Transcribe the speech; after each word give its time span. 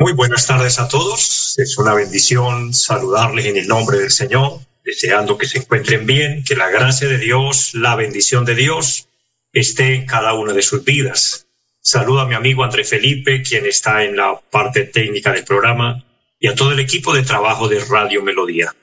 Muy 0.00 0.14
buenas 0.14 0.46
tardes 0.46 0.80
a 0.80 0.88
todos. 0.88 1.58
Es 1.58 1.76
una 1.76 1.92
bendición 1.92 2.72
saludarles 2.72 3.44
en 3.44 3.58
el 3.58 3.68
nombre 3.68 3.98
del 3.98 4.10
Señor, 4.10 4.60
deseando 4.82 5.36
que 5.36 5.46
se 5.46 5.58
encuentren 5.58 6.06
bien, 6.06 6.42
que 6.42 6.56
la 6.56 6.70
gracia 6.70 7.06
de 7.06 7.18
Dios, 7.18 7.74
la 7.74 7.96
bendición 7.96 8.46
de 8.46 8.54
Dios 8.54 9.08
esté 9.52 9.94
en 9.96 10.06
cada 10.06 10.32
una 10.32 10.54
de 10.54 10.62
sus 10.62 10.86
vidas. 10.86 11.48
Saludo 11.82 12.20
a 12.20 12.26
mi 12.26 12.34
amigo 12.34 12.64
André 12.64 12.84
Felipe, 12.84 13.42
quien 13.42 13.66
está 13.66 14.02
en 14.02 14.16
la 14.16 14.40
parte 14.50 14.84
técnica 14.84 15.32
del 15.34 15.44
programa, 15.44 16.02
y 16.38 16.48
a 16.48 16.54
todo 16.54 16.72
el 16.72 16.80
equipo 16.80 17.12
de 17.12 17.22
trabajo 17.22 17.68
de 17.68 17.84
Radio 17.84 18.22
Melodía. 18.22 18.74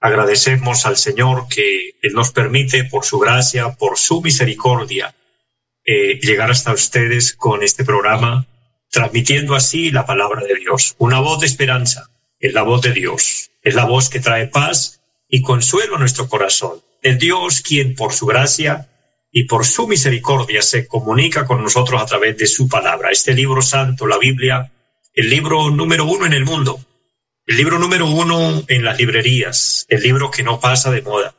Agradecemos 0.00 0.84
al 0.84 0.96
Señor 0.96 1.46
que 1.48 1.90
Él 2.02 2.12
nos 2.12 2.32
permite, 2.32 2.82
por 2.82 3.04
su 3.04 3.20
gracia, 3.20 3.70
por 3.74 3.98
su 3.98 4.20
misericordia, 4.20 5.14
eh, 5.84 6.18
llegar 6.20 6.50
hasta 6.50 6.72
ustedes 6.72 7.34
con 7.34 7.62
este 7.62 7.84
programa, 7.84 8.48
transmitiendo 8.96 9.54
así 9.54 9.90
la 9.90 10.06
palabra 10.06 10.42
de 10.42 10.54
Dios. 10.54 10.94
Una 10.96 11.20
voz 11.20 11.40
de 11.40 11.46
esperanza, 11.46 12.08
es 12.40 12.54
la 12.54 12.62
voz 12.62 12.80
de 12.80 12.92
Dios, 12.92 13.50
es 13.62 13.74
la 13.74 13.84
voz 13.84 14.08
que 14.08 14.20
trae 14.20 14.46
paz 14.46 15.02
y 15.28 15.42
consuelo 15.42 15.96
a 15.96 15.98
nuestro 15.98 16.28
corazón. 16.28 16.80
El 17.02 17.18
Dios 17.18 17.60
quien 17.60 17.94
por 17.94 18.14
su 18.14 18.24
gracia 18.24 18.88
y 19.30 19.44
por 19.44 19.66
su 19.66 19.86
misericordia 19.86 20.62
se 20.62 20.86
comunica 20.86 21.44
con 21.44 21.62
nosotros 21.62 22.00
a 22.00 22.06
través 22.06 22.38
de 22.38 22.46
su 22.46 22.70
palabra. 22.70 23.10
Este 23.10 23.34
libro 23.34 23.60
santo, 23.60 24.06
la 24.06 24.16
Biblia, 24.16 24.72
el 25.12 25.28
libro 25.28 25.68
número 25.68 26.06
uno 26.06 26.24
en 26.24 26.32
el 26.32 26.46
mundo, 26.46 26.80
el 27.44 27.58
libro 27.58 27.78
número 27.78 28.06
uno 28.06 28.64
en 28.66 28.82
las 28.82 28.96
librerías, 28.96 29.84
el 29.90 30.00
libro 30.00 30.30
que 30.30 30.42
no 30.42 30.58
pasa 30.58 30.90
de 30.90 31.02
moda, 31.02 31.34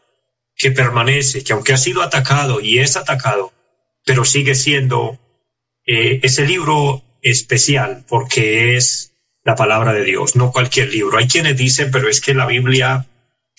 que 0.56 0.70
permanece, 0.70 1.44
que 1.44 1.54
aunque 1.54 1.74
ha 1.74 1.78
sido 1.78 2.04
atacado 2.04 2.62
y 2.62 2.78
es 2.78 2.98
atacado, 2.98 3.52
pero 4.06 4.26
sigue 4.26 4.54
siendo 4.54 5.18
eh, 5.88 6.20
ese 6.22 6.46
libro 6.46 7.02
especial 7.30 8.04
porque 8.08 8.76
es 8.76 9.14
la 9.44 9.56
palabra 9.56 9.94
de 9.94 10.04
Dios, 10.04 10.36
no 10.36 10.52
cualquier 10.52 10.90
libro. 10.90 11.18
Hay 11.18 11.28
quienes 11.28 11.56
dicen, 11.56 11.90
pero 11.92 12.10
es 12.10 12.20
que 12.20 12.34
la 12.34 12.46
Biblia 12.46 13.08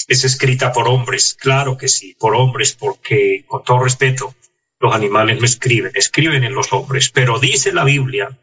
es 0.07 0.25
escrita 0.25 0.73
por 0.73 0.89
hombres. 0.89 1.37
Claro 1.39 1.77
que 1.77 1.89
sí, 1.89 2.15
por 2.19 2.35
hombres, 2.35 2.75
porque 2.75 3.45
con 3.47 3.65
todo 3.65 3.85
respeto, 3.85 4.35
los 4.81 4.95
animales 4.95 5.39
no 5.39 5.45
escriben, 5.45 5.93
escriben 5.95 6.45
en 6.45 6.55
los 6.55 6.73
hombres, 6.73 7.11
pero 7.11 7.39
dice 7.39 7.73
la 7.73 7.85
Biblia 7.85 8.39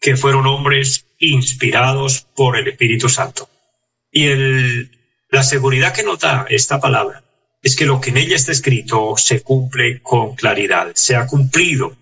que 0.00 0.16
fueron 0.16 0.46
hombres 0.46 1.06
inspirados 1.18 2.26
por 2.34 2.56
el 2.56 2.68
Espíritu 2.68 3.08
Santo. 3.08 3.48
Y 4.10 4.26
el, 4.26 4.90
la 5.28 5.42
seguridad 5.42 5.94
que 5.94 6.02
nos 6.02 6.18
da 6.18 6.46
esta 6.48 6.80
palabra 6.80 7.22
es 7.62 7.76
que 7.76 7.86
lo 7.86 8.00
que 8.00 8.10
en 8.10 8.16
ella 8.16 8.36
está 8.36 8.52
escrito 8.52 9.14
se 9.16 9.42
cumple 9.42 10.00
con 10.02 10.34
claridad, 10.34 10.92
se 10.94 11.16
ha 11.16 11.26
cumplido. 11.26 11.96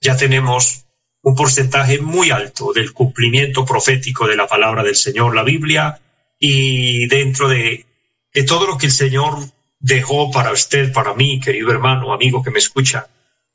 Ya 0.00 0.16
tenemos 0.16 0.81
un 1.22 1.34
porcentaje 1.34 2.00
muy 2.00 2.30
alto 2.30 2.72
del 2.72 2.92
cumplimiento 2.92 3.64
profético 3.64 4.26
de 4.26 4.36
la 4.36 4.46
palabra 4.46 4.82
del 4.82 4.96
Señor, 4.96 5.34
la 5.34 5.44
Biblia, 5.44 6.00
y 6.38 7.06
dentro 7.06 7.48
de, 7.48 7.86
de 8.34 8.42
todo 8.42 8.66
lo 8.66 8.76
que 8.76 8.86
el 8.86 8.92
Señor 8.92 9.38
dejó 9.78 10.30
para 10.30 10.52
usted, 10.52 10.92
para 10.92 11.14
mí, 11.14 11.40
querido 11.40 11.70
hermano, 11.70 12.12
amigo 12.12 12.42
que 12.42 12.50
me 12.50 12.58
escucha, 12.58 13.08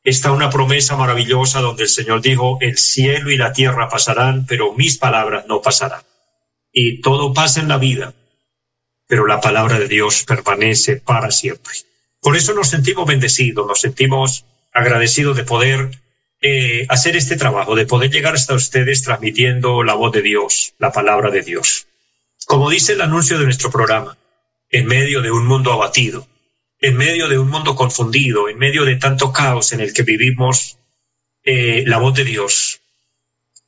está 0.04 0.32
una 0.32 0.50
promesa 0.50 0.96
maravillosa 0.96 1.60
donde 1.60 1.84
el 1.84 1.90
Señor 1.90 2.22
dijo, 2.22 2.58
el 2.62 2.78
cielo 2.78 3.30
y 3.30 3.38
la 3.38 3.52
tierra 3.52 3.90
pasarán, 3.90 4.46
pero 4.46 4.74
mis 4.74 4.98
palabras 4.98 5.46
no 5.48 5.62
pasarán. 5.62 6.02
Y 6.72 7.02
todo 7.02 7.34
pasa 7.34 7.60
en 7.60 7.68
la 7.68 7.78
vida, 7.78 8.14
pero 9.08 9.28
la 9.28 9.42
palabra 9.42 9.80
de 9.80 9.90
Dios 9.90 10.24
permanece 10.24 10.98
para 10.98 11.32
siempre. 11.32 11.74
Por 12.22 12.38
eso 12.38 12.54
nos 12.54 12.70
sentimos 12.70 13.06
bendecidos, 13.06 13.68
nos 13.68 13.82
sentimos 13.82 14.46
agradecidos 14.72 15.36
de 15.36 15.44
poder 15.44 15.92
eh, 16.42 16.86
hacer 16.90 17.16
este 17.16 17.36
trabajo, 17.36 17.76
de 17.76 17.86
poder 17.86 18.12
llegar 18.12 18.36
hasta 18.36 18.54
ustedes 18.54 19.02
transmitiendo 19.04 19.84
la 19.84 19.96
voz 19.96 20.12
de 20.12 20.22
Dios, 20.22 20.74
la 20.78 20.92
palabra 20.92 21.32
de 21.32 21.42
Dios. 21.42 21.88
Como 22.46 22.70
dice 22.70 22.94
el 22.94 23.02
anuncio 23.02 23.40
de 23.40 23.46
nuestro 23.46 23.72
programa, 23.72 24.18
en 24.70 24.86
medio 24.86 25.22
de 25.22 25.32
un 25.32 25.46
mundo 25.46 25.72
abatido, 25.74 26.28
en 26.80 26.96
medio 26.96 27.28
de 27.28 27.40
un 27.40 27.50
mundo 27.50 27.76
confundido, 27.76 28.50
en 28.50 28.58
medio 28.58 28.86
de 28.86 28.98
tanto 28.98 29.34
caos 29.34 29.74
en 29.74 29.82
el 29.82 29.94
que 29.94 30.04
vivimos, 30.04 30.78
eh, 31.44 31.84
la 31.88 31.98
voz 31.98 32.14
de 32.14 32.24
Dios 32.24 32.82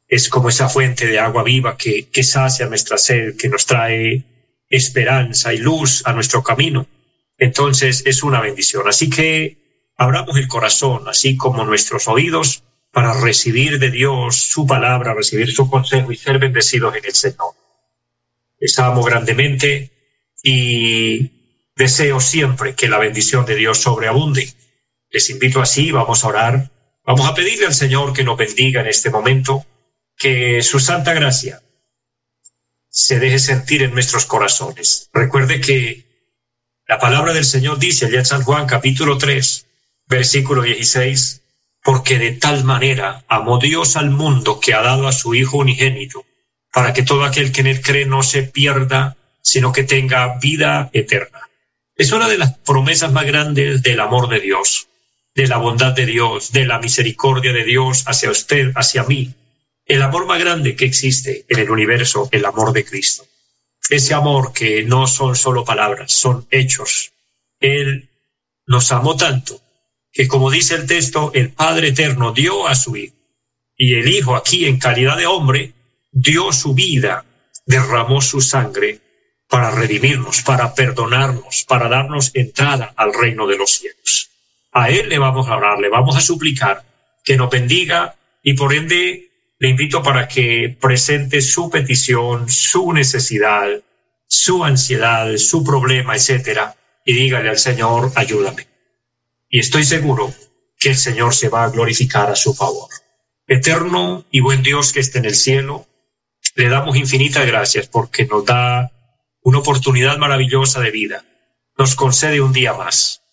es 0.07 0.27
como 0.27 0.49
esa 0.49 0.69
fuente 0.69 1.05
de 1.07 1.19
agua 1.19 1.43
viva 1.43 1.77
que, 1.77 2.07
que 2.09 2.23
sacia 2.23 2.67
nuestra 2.67 2.97
sed, 2.97 3.37
que 3.37 3.47
nos 3.47 3.65
trae 3.65 4.23
esperanza 4.69 5.53
y 5.53 5.57
luz 5.57 6.01
a 6.05 6.13
nuestro 6.13 6.43
camino. 6.43 6.87
Entonces 7.37 8.03
es 8.05 8.23
una 8.23 8.41
bendición. 8.41 8.87
Así 8.87 9.09
que 9.09 9.58
abramos 9.99 10.37
el 10.37 10.47
corazón, 10.47 11.07
así 11.09 11.35
como 11.35 11.65
nuestros 11.65 12.07
oídos, 12.07 12.63
para 12.91 13.13
recibir 13.13 13.79
de 13.79 13.91
Dios 13.91 14.37
su 14.37 14.65
palabra, 14.65 15.13
recibir 15.13 15.51
su 15.51 15.69
consejo 15.69 16.11
y 16.11 16.15
ser 16.15 16.39
bendecidos 16.39 16.95
en 16.95 17.05
el 17.05 17.13
Señor. 17.13 17.53
Les 18.59 18.79
amo 18.79 19.03
grandemente 19.03 19.91
y 20.41 21.37
Deseo 21.75 22.19
siempre 22.19 22.75
que 22.75 22.89
la 22.89 22.97
bendición 22.97 23.45
de 23.45 23.55
Dios 23.55 23.77
sobreabunde. 23.77 24.53
Les 25.11 25.29
invito 25.29 25.61
así, 25.61 25.91
vamos 25.91 26.23
a 26.23 26.27
orar, 26.27 26.71
vamos 27.05 27.27
a 27.27 27.33
pedirle 27.33 27.65
al 27.65 27.73
Señor 27.73 28.13
que 28.13 28.23
nos 28.23 28.37
bendiga 28.37 28.81
en 28.81 28.87
este 28.87 29.09
momento, 29.09 29.65
que 30.17 30.61
su 30.61 30.79
santa 30.79 31.13
gracia 31.13 31.61
se 32.89 33.19
deje 33.19 33.39
sentir 33.39 33.83
en 33.83 33.93
nuestros 33.93 34.25
corazones. 34.25 35.09
Recuerde 35.13 35.61
que 35.61 36.05
la 36.87 36.99
palabra 36.99 37.33
del 37.33 37.45
Señor 37.45 37.79
dice 37.79 38.05
allá 38.05 38.19
en 38.19 38.25
San 38.25 38.43
Juan 38.43 38.65
capítulo 38.65 39.17
3, 39.17 39.68
versículo 40.09 40.63
16, 40.63 41.43
porque 41.83 42.17
de 42.17 42.31
tal 42.31 42.63
manera 42.63 43.23
amó 43.29 43.59
Dios 43.59 43.95
al 43.95 44.09
mundo 44.09 44.59
que 44.59 44.73
ha 44.73 44.81
dado 44.81 45.07
a 45.07 45.13
su 45.13 45.35
Hijo 45.35 45.57
unigénito, 45.57 46.25
para 46.73 46.93
que 46.93 47.03
todo 47.03 47.23
aquel 47.23 47.51
que 47.51 47.61
en 47.61 47.67
él 47.67 47.81
cree 47.81 48.05
no 48.05 48.23
se 48.23 48.43
pierda, 48.43 49.15
sino 49.41 49.71
que 49.71 49.83
tenga 49.83 50.37
vida 50.39 50.89
eterna. 50.93 51.39
Es 51.95 52.11
una 52.11 52.27
de 52.27 52.37
las 52.37 52.57
promesas 52.57 53.11
más 53.11 53.25
grandes 53.25 53.83
del 53.83 53.99
amor 53.99 54.29
de 54.29 54.39
Dios, 54.39 54.87
de 55.35 55.47
la 55.47 55.57
bondad 55.57 55.93
de 55.93 56.05
Dios, 56.05 56.51
de 56.51 56.65
la 56.65 56.79
misericordia 56.79 57.53
de 57.53 57.63
Dios 57.63 58.03
hacia 58.07 58.31
usted, 58.31 58.71
hacia 58.75 59.03
mí. 59.03 59.33
El 59.85 60.01
amor 60.01 60.25
más 60.25 60.39
grande 60.39 60.75
que 60.75 60.85
existe 60.85 61.45
en 61.47 61.59
el 61.59 61.69
universo, 61.69 62.29
el 62.31 62.45
amor 62.45 62.73
de 62.73 62.83
Cristo. 62.83 63.25
Ese 63.89 64.13
amor 64.13 64.53
que 64.53 64.83
no 64.83 65.07
son 65.07 65.35
solo 65.35 65.65
palabras, 65.65 66.11
son 66.11 66.47
hechos. 66.51 67.11
Él 67.59 68.09
nos 68.65 68.91
amó 68.91 69.15
tanto 69.15 69.61
que, 70.19 70.27
como 70.27 70.51
dice 70.51 70.75
el 70.75 70.85
texto, 70.85 71.31
el 71.33 71.53
Padre 71.53 71.87
Eterno 71.87 72.33
dio 72.33 72.67
a 72.67 72.75
su 72.75 72.97
Hijo. 72.97 73.15
Y 73.77 73.93
el 73.93 74.09
Hijo 74.09 74.35
aquí, 74.35 74.65
en 74.65 74.77
calidad 74.77 75.15
de 75.15 75.25
hombre, 75.25 75.71
dio 76.11 76.51
su 76.51 76.73
vida, 76.73 77.23
derramó 77.65 78.21
su 78.21 78.41
sangre 78.41 78.99
para 79.47 79.71
redimirnos, 79.71 80.41
para 80.41 80.75
perdonarnos, 80.75 81.63
para 81.65 81.87
darnos 81.87 82.31
entrada 82.33 82.93
al 82.97 83.13
reino 83.13 83.47
de 83.47 83.55
los 83.55 83.71
cielos. 83.71 84.29
A 84.73 84.89
Él 84.89 85.07
le 85.07 85.19
vamos 85.19 85.47
a 85.47 85.55
orar, 85.55 85.79
le 85.79 85.87
vamos 85.87 86.17
a 86.17 86.19
suplicar 86.19 86.83
que 87.23 87.37
nos 87.37 87.49
bendiga 87.49 88.13
y 88.43 88.55
por 88.55 88.73
ende 88.73 89.29
le 89.57 89.69
invito 89.69 90.03
para 90.03 90.27
que 90.27 90.75
presente 90.81 91.39
su 91.39 91.69
petición, 91.69 92.49
su 92.49 92.91
necesidad, 92.91 93.69
su 94.27 94.65
ansiedad, 94.65 95.37
su 95.37 95.63
problema, 95.63 96.17
etcétera, 96.17 96.75
y 97.05 97.13
dígale 97.13 97.47
al 97.47 97.57
Señor, 97.57 98.11
ayúdame. 98.15 98.68
Y 99.49 99.59
estoy 99.59 99.83
seguro 99.83 100.33
que 100.77 100.89
el 100.89 100.97
Señor 100.97 101.33
se 101.33 101.49
va 101.49 101.63
a 101.63 101.69
glorificar 101.69 102.29
a 102.29 102.35
su 102.35 102.53
favor. 102.53 102.89
Eterno 103.47 104.25
y 104.29 104.41
buen 104.41 104.61
Dios 104.61 104.93
que 104.93 104.99
esté 104.99 105.17
en 105.17 105.25
el 105.25 105.35
cielo, 105.35 105.87
le 106.55 106.69
damos 106.69 106.95
infinitas 106.95 107.47
gracias 107.47 107.87
porque 107.87 108.25
nos 108.25 108.45
da 108.45 108.91
una 109.41 109.57
oportunidad 109.57 110.17
maravillosa 110.17 110.81
de 110.81 110.91
vida. 110.91 111.25
Nos 111.77 111.95
concede 111.95 112.41
un 112.41 112.53
día 112.53 112.73
más, 112.73 113.23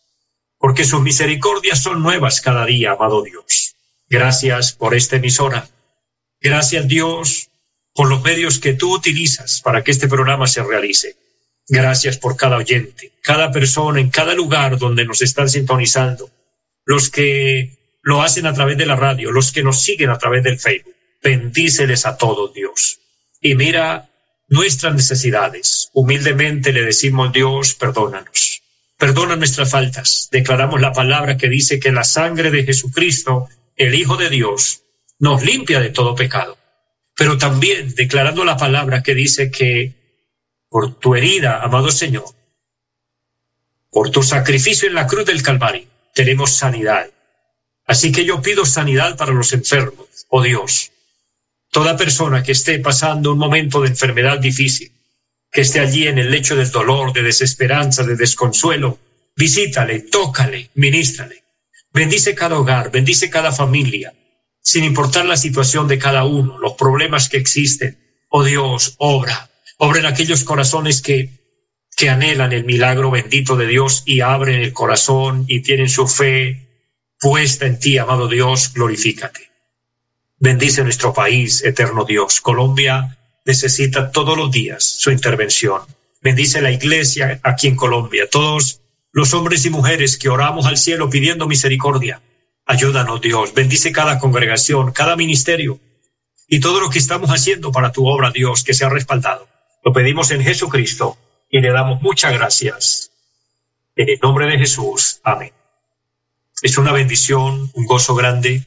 porque 0.58 0.84
sus 0.84 1.02
misericordias 1.02 1.82
son 1.82 2.02
nuevas 2.02 2.40
cada 2.40 2.64
día, 2.64 2.92
amado 2.92 3.22
Dios. 3.22 3.74
Gracias 4.08 4.72
por 4.72 4.94
esta 4.94 5.16
emisora. 5.16 5.68
Gracias 6.40 6.88
Dios 6.88 7.50
por 7.92 8.08
los 8.08 8.22
medios 8.22 8.58
que 8.58 8.72
tú 8.72 8.94
utilizas 8.94 9.60
para 9.60 9.84
que 9.84 9.90
este 9.90 10.08
programa 10.08 10.46
se 10.46 10.62
realice. 10.62 11.16
Gracias 11.68 12.16
por 12.16 12.36
cada 12.36 12.56
oyente, 12.56 13.12
cada 13.22 13.50
persona 13.50 14.00
en 14.00 14.10
cada 14.10 14.34
lugar 14.34 14.78
donde 14.78 15.04
nos 15.04 15.20
están 15.22 15.48
sintonizando, 15.48 16.30
los 16.84 17.10
que 17.10 17.76
lo 18.02 18.22
hacen 18.22 18.46
a 18.46 18.52
través 18.52 18.78
de 18.78 18.86
la 18.86 18.94
radio, 18.94 19.32
los 19.32 19.50
que 19.50 19.64
nos 19.64 19.82
siguen 19.82 20.10
a 20.10 20.18
través 20.18 20.44
del 20.44 20.60
Facebook. 20.60 20.94
Bendíceles 21.22 22.06
a 22.06 22.16
todos, 22.16 22.54
Dios. 22.54 23.00
Y 23.40 23.56
mira 23.56 24.08
nuestras 24.48 24.94
necesidades. 24.94 25.90
Humildemente 25.92 26.72
le 26.72 26.82
decimos, 26.82 27.32
Dios, 27.32 27.74
perdónanos. 27.74 28.62
Perdona 28.96 29.34
nuestras 29.34 29.70
faltas. 29.70 30.28
Declaramos 30.30 30.80
la 30.80 30.92
palabra 30.92 31.36
que 31.36 31.48
dice 31.48 31.80
que 31.80 31.90
la 31.90 32.04
sangre 32.04 32.50
de 32.52 32.64
Jesucristo, 32.64 33.48
el 33.76 33.94
Hijo 33.94 34.16
de 34.16 34.30
Dios, 34.30 34.82
nos 35.18 35.44
limpia 35.44 35.80
de 35.80 35.90
todo 35.90 36.14
pecado. 36.14 36.56
Pero 37.16 37.38
también 37.38 37.94
declarando 37.94 38.44
la 38.44 38.56
palabra 38.56 39.02
que 39.02 39.14
dice 39.14 39.50
que 39.50 39.94
por 40.76 40.94
tu 40.96 41.14
herida, 41.14 41.62
amado 41.62 41.90
Señor, 41.90 42.26
por 43.90 44.10
tu 44.10 44.22
sacrificio 44.22 44.86
en 44.86 44.94
la 44.94 45.06
cruz 45.06 45.24
del 45.24 45.42
Calvario, 45.42 45.86
tenemos 46.12 46.54
sanidad. 46.54 47.08
Así 47.86 48.12
que 48.12 48.26
yo 48.26 48.42
pido 48.42 48.66
sanidad 48.66 49.16
para 49.16 49.32
los 49.32 49.54
enfermos, 49.54 50.06
oh 50.28 50.42
Dios. 50.42 50.92
Toda 51.70 51.96
persona 51.96 52.42
que 52.42 52.52
esté 52.52 52.78
pasando 52.78 53.32
un 53.32 53.38
momento 53.38 53.80
de 53.80 53.88
enfermedad 53.88 54.38
difícil, 54.38 54.92
que 55.50 55.62
esté 55.62 55.80
allí 55.80 56.08
en 56.08 56.18
el 56.18 56.30
lecho 56.30 56.56
del 56.56 56.70
dolor, 56.70 57.14
de 57.14 57.22
desesperanza, 57.22 58.02
de 58.02 58.16
desconsuelo, 58.16 58.98
visítale, 59.34 60.00
tócale, 60.00 60.68
ministrale. 60.74 61.42
Bendice 61.90 62.34
cada 62.34 62.58
hogar, 62.58 62.90
bendice 62.90 63.30
cada 63.30 63.50
familia, 63.50 64.12
sin 64.60 64.84
importar 64.84 65.24
la 65.24 65.38
situación 65.38 65.88
de 65.88 65.98
cada 65.98 66.24
uno, 66.24 66.58
los 66.58 66.74
problemas 66.74 67.30
que 67.30 67.38
existen. 67.38 67.96
Oh 68.28 68.44
Dios, 68.44 68.96
obra, 68.98 69.48
obra 69.78 70.00
en 70.00 70.06
aquellos 70.06 70.44
corazones 70.44 71.02
que, 71.02 71.30
que 71.96 72.08
anhelan 72.10 72.52
el 72.52 72.64
milagro 72.64 73.10
bendito 73.10 73.56
de 73.56 73.66
Dios 73.66 74.02
y 74.06 74.20
abren 74.20 74.60
el 74.60 74.72
corazón 74.72 75.44
y 75.48 75.60
tienen 75.60 75.88
su 75.88 76.06
fe 76.06 76.66
puesta 77.18 77.66
en 77.66 77.78
ti, 77.78 77.98
amado 77.98 78.28
Dios, 78.28 78.72
glorifícate. 78.72 79.50
Bendice 80.38 80.82
nuestro 80.82 81.14
país, 81.14 81.64
eterno 81.64 82.04
Dios. 82.04 82.40
Colombia 82.40 83.18
necesita 83.44 84.10
todos 84.10 84.36
los 84.36 84.50
días 84.50 84.84
su 84.84 85.10
intervención. 85.10 85.82
Bendice 86.20 86.60
la 86.60 86.72
iglesia 86.72 87.40
aquí 87.42 87.68
en 87.68 87.76
Colombia, 87.76 88.28
todos 88.30 88.80
los 89.12 89.32
hombres 89.32 89.64
y 89.64 89.70
mujeres 89.70 90.18
que 90.18 90.28
oramos 90.28 90.66
al 90.66 90.76
cielo 90.76 91.08
pidiendo 91.08 91.46
misericordia. 91.46 92.20
Ayúdanos, 92.66 93.20
Dios. 93.20 93.54
Bendice 93.54 93.92
cada 93.92 94.18
congregación, 94.18 94.92
cada 94.92 95.16
ministerio 95.16 95.80
y 96.48 96.60
todo 96.60 96.80
lo 96.80 96.90
que 96.90 96.98
estamos 96.98 97.30
haciendo 97.30 97.72
para 97.72 97.92
tu 97.92 98.06
obra, 98.06 98.30
Dios, 98.30 98.62
que 98.62 98.74
sea 98.74 98.88
respaldado. 98.88 99.48
Lo 99.86 99.92
pedimos 99.92 100.32
en 100.32 100.42
Jesucristo 100.42 101.16
y 101.48 101.60
le 101.60 101.70
damos 101.70 102.02
muchas 102.02 102.32
gracias. 102.32 103.12
En 103.94 104.08
el 104.08 104.18
nombre 104.20 104.46
de 104.46 104.58
Jesús. 104.58 105.20
Amén. 105.22 105.52
Es 106.60 106.76
una 106.76 106.90
bendición, 106.90 107.70
un 107.72 107.86
gozo 107.86 108.16
grande 108.16 108.66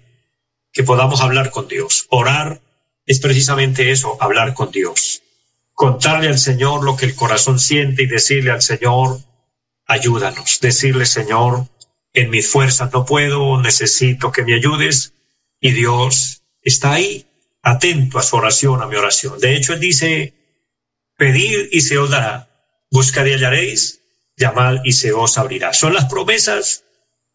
que 0.72 0.84
podamos 0.84 1.20
hablar 1.20 1.52
con 1.52 1.68
Dios. 1.68 2.08
Orar 2.10 2.62
es 3.06 3.20
precisamente 3.20 3.92
eso, 3.92 4.16
hablar 4.22 4.54
con 4.54 4.72
Dios. 4.72 5.22
Contarle 5.74 6.30
al 6.30 6.40
Señor 6.40 6.86
lo 6.86 6.96
que 6.96 7.08
el 7.08 7.16
corazón 7.16 7.60
siente 7.60 8.04
y 8.04 8.08
decirle 8.08 8.52
al 8.52 8.62
Señor, 8.62 9.20
ayúdanos. 9.88 10.62
Decirle, 10.62 11.06
Señor, 11.06 11.68
en 12.14 12.30
mis 12.30 12.50
fuerzas 12.50 12.94
no 12.94 13.04
puedo, 13.04 13.62
necesito 13.62 14.32
que 14.32 14.46
me 14.46 14.56
ayudes. 14.56 15.12
Y 15.60 15.74
Dios 15.74 16.44
está 16.62 16.94
ahí, 16.94 17.28
atento 17.62 18.20
a 18.20 18.24
su 18.24 18.38
oración, 18.38 18.82
a 18.82 18.88
mi 18.88 18.96
oración. 18.96 19.38
De 19.38 19.58
hecho, 19.58 19.74
Él 19.74 19.82
dice, 19.82 20.39
pedid 21.20 21.68
y 21.72 21.82
se 21.82 21.98
os 21.98 22.10
dará, 22.10 22.48
buscad 22.90 23.26
y 23.26 23.34
hallaréis, 23.34 24.00
llamad 24.38 24.78
y 24.86 24.94
se 24.94 25.12
os 25.12 25.38
abrirá. 25.38 25.74
Son 25.74 25.94
las 25.94 26.06
promesas 26.06 26.86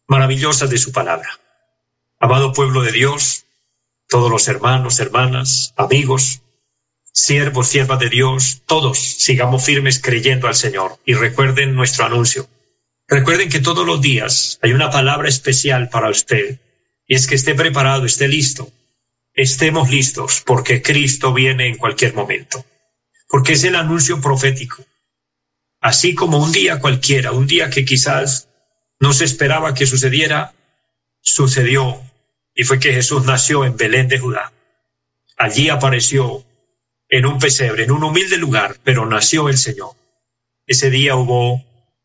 maravillosas 0.07 0.69
de 0.71 0.79
su 0.79 0.91
palabra. 0.91 1.39
Amado 2.19 2.51
pueblo 2.51 2.81
de 2.81 2.91
Dios, 2.91 3.45
todos 4.09 4.31
los 4.31 4.47
hermanos, 4.47 4.99
hermanas, 4.99 5.73
amigos, 5.77 6.41
siervos, 7.13 7.67
siervas 7.67 7.99
de 7.99 8.09
Dios, 8.09 8.63
todos 8.65 8.97
sigamos 8.97 9.63
firmes 9.63 10.01
creyendo 10.01 10.47
al 10.47 10.55
Señor 10.55 10.97
y 11.05 11.13
recuerden 11.13 11.75
nuestro 11.75 12.05
anuncio. 12.05 12.49
Recuerden 13.07 13.49
que 13.49 13.59
todos 13.59 13.85
los 13.85 14.01
días 14.01 14.57
hay 14.63 14.73
una 14.73 14.89
palabra 14.89 15.29
especial 15.29 15.89
para 15.89 16.09
usted 16.09 16.59
y 17.05 17.13
es 17.13 17.27
que 17.27 17.35
esté 17.35 17.53
preparado, 17.53 18.07
esté 18.07 18.27
listo. 18.27 18.71
Estemos 19.35 19.91
listos 19.91 20.41
porque 20.43 20.81
Cristo 20.81 21.33
viene 21.33 21.67
en 21.67 21.77
cualquier 21.77 22.15
momento. 22.15 22.65
Porque 23.35 23.51
es 23.51 23.65
el 23.65 23.75
anuncio 23.75 24.21
profético. 24.21 24.85
Así 25.81 26.15
como 26.15 26.41
un 26.41 26.53
día 26.53 26.79
cualquiera, 26.79 27.33
un 27.33 27.47
día 27.47 27.69
que 27.69 27.83
quizás 27.83 28.47
no 29.01 29.11
se 29.11 29.25
esperaba 29.25 29.73
que 29.73 29.85
sucediera, 29.85 30.53
sucedió 31.19 32.01
y 32.55 32.63
fue 32.63 32.79
que 32.79 32.93
Jesús 32.93 33.25
nació 33.25 33.65
en 33.65 33.75
Belén 33.75 34.07
de 34.07 34.19
Judá. 34.19 34.53
Allí 35.35 35.67
apareció 35.67 36.45
en 37.09 37.25
un 37.25 37.37
pesebre, 37.37 37.83
en 37.83 37.91
un 37.91 38.05
humilde 38.05 38.37
lugar, 38.37 38.77
pero 38.85 39.05
nació 39.05 39.49
el 39.49 39.57
Señor. 39.57 39.91
Ese 40.65 40.89
día 40.89 41.17
hubo 41.17 41.61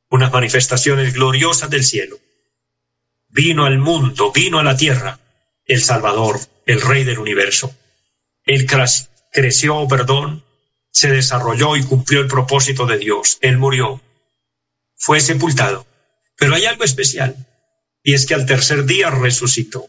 unas 0.09 0.33
manifestaciones 0.33 1.15
gloriosas 1.15 1.71
del 1.71 1.85
cielo. 1.85 2.19
Vino 3.29 3.67
al 3.67 3.79
mundo, 3.79 4.33
vino 4.33 4.59
a 4.59 4.65
la 4.65 4.77
tierra, 4.77 5.21
el 5.65 5.81
Salvador, 5.81 6.41
el 6.67 6.81
Rey 6.81 7.05
del 7.05 7.21
universo. 7.21 7.73
Él 8.45 8.67
creció, 9.31 9.87
perdón, 9.87 10.50
se 10.91 11.11
desarrolló 11.11 11.77
y 11.77 11.85
cumplió 11.85 12.21
el 12.21 12.29
propósito 12.29 12.87
de 12.87 12.99
Dios. 12.99 13.39
Él 13.41 13.59
murió, 13.59 14.01
fue 14.97 15.21
sepultado. 15.21 15.87
Pero 16.37 16.55
hay 16.55 16.67
algo 16.67 16.85
especial, 16.85 17.37
y 18.03 18.15
es 18.15 18.27
que 18.27 18.35
al 18.35 18.47
tercer 18.47 18.85
día 18.85 19.11
resucitó. 19.11 19.89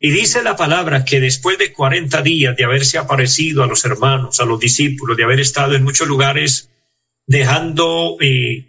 Y 0.00 0.10
dice 0.10 0.42
la 0.42 0.56
palabra 0.56 1.04
que 1.04 1.20
después 1.20 1.58
de 1.58 1.72
cuarenta 1.72 2.22
días 2.22 2.56
de 2.56 2.64
haberse 2.64 2.98
aparecido 2.98 3.62
a 3.62 3.66
los 3.66 3.84
hermanos, 3.84 4.40
a 4.40 4.44
los 4.44 4.60
discípulos, 4.60 5.16
de 5.16 5.24
haber 5.24 5.40
estado 5.40 5.74
en 5.74 5.82
muchos 5.82 6.06
lugares, 6.06 6.70
dejando 7.26 8.16
eh, 8.20 8.66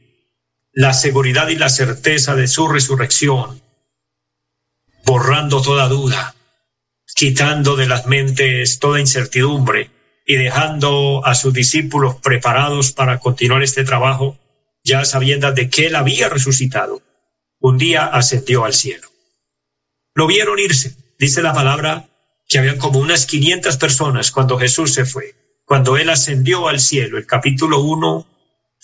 la 0.73 0.93
seguridad 0.93 1.47
y 1.49 1.55
la 1.55 1.69
certeza 1.69 2.35
de 2.35 2.47
su 2.47 2.67
resurrección, 2.67 3.61
borrando 5.05 5.61
toda 5.61 5.87
duda, 5.87 6.35
quitando 7.15 7.75
de 7.75 7.87
las 7.87 8.07
mentes 8.07 8.79
toda 8.79 8.99
incertidumbre 8.99 9.91
y 10.29 10.35
dejando 10.35 11.25
a 11.25 11.33
sus 11.33 11.51
discípulos 11.55 12.17
preparados 12.21 12.91
para 12.91 13.17
continuar 13.17 13.63
este 13.63 13.83
trabajo, 13.83 14.37
ya 14.83 15.03
sabiendo 15.03 15.51
de 15.51 15.71
que 15.71 15.87
él 15.87 15.95
había 15.95 16.29
resucitado, 16.29 17.01
un 17.59 17.79
día 17.79 18.05
ascendió 18.05 18.63
al 18.63 18.75
cielo. 18.75 19.07
Lo 20.13 20.27
vieron 20.27 20.59
irse, 20.59 20.95
dice 21.17 21.41
la 21.41 21.51
palabra, 21.51 22.05
que 22.47 22.59
habían 22.59 22.77
como 22.77 22.99
unas 22.99 23.25
500 23.25 23.77
personas 23.77 24.29
cuando 24.29 24.59
Jesús 24.59 24.93
se 24.93 25.03
fue, 25.03 25.33
cuando 25.65 25.97
él 25.97 26.11
ascendió 26.11 26.67
al 26.67 26.79
cielo, 26.79 27.17
el 27.17 27.25
capítulo 27.25 27.79
1 27.79 28.27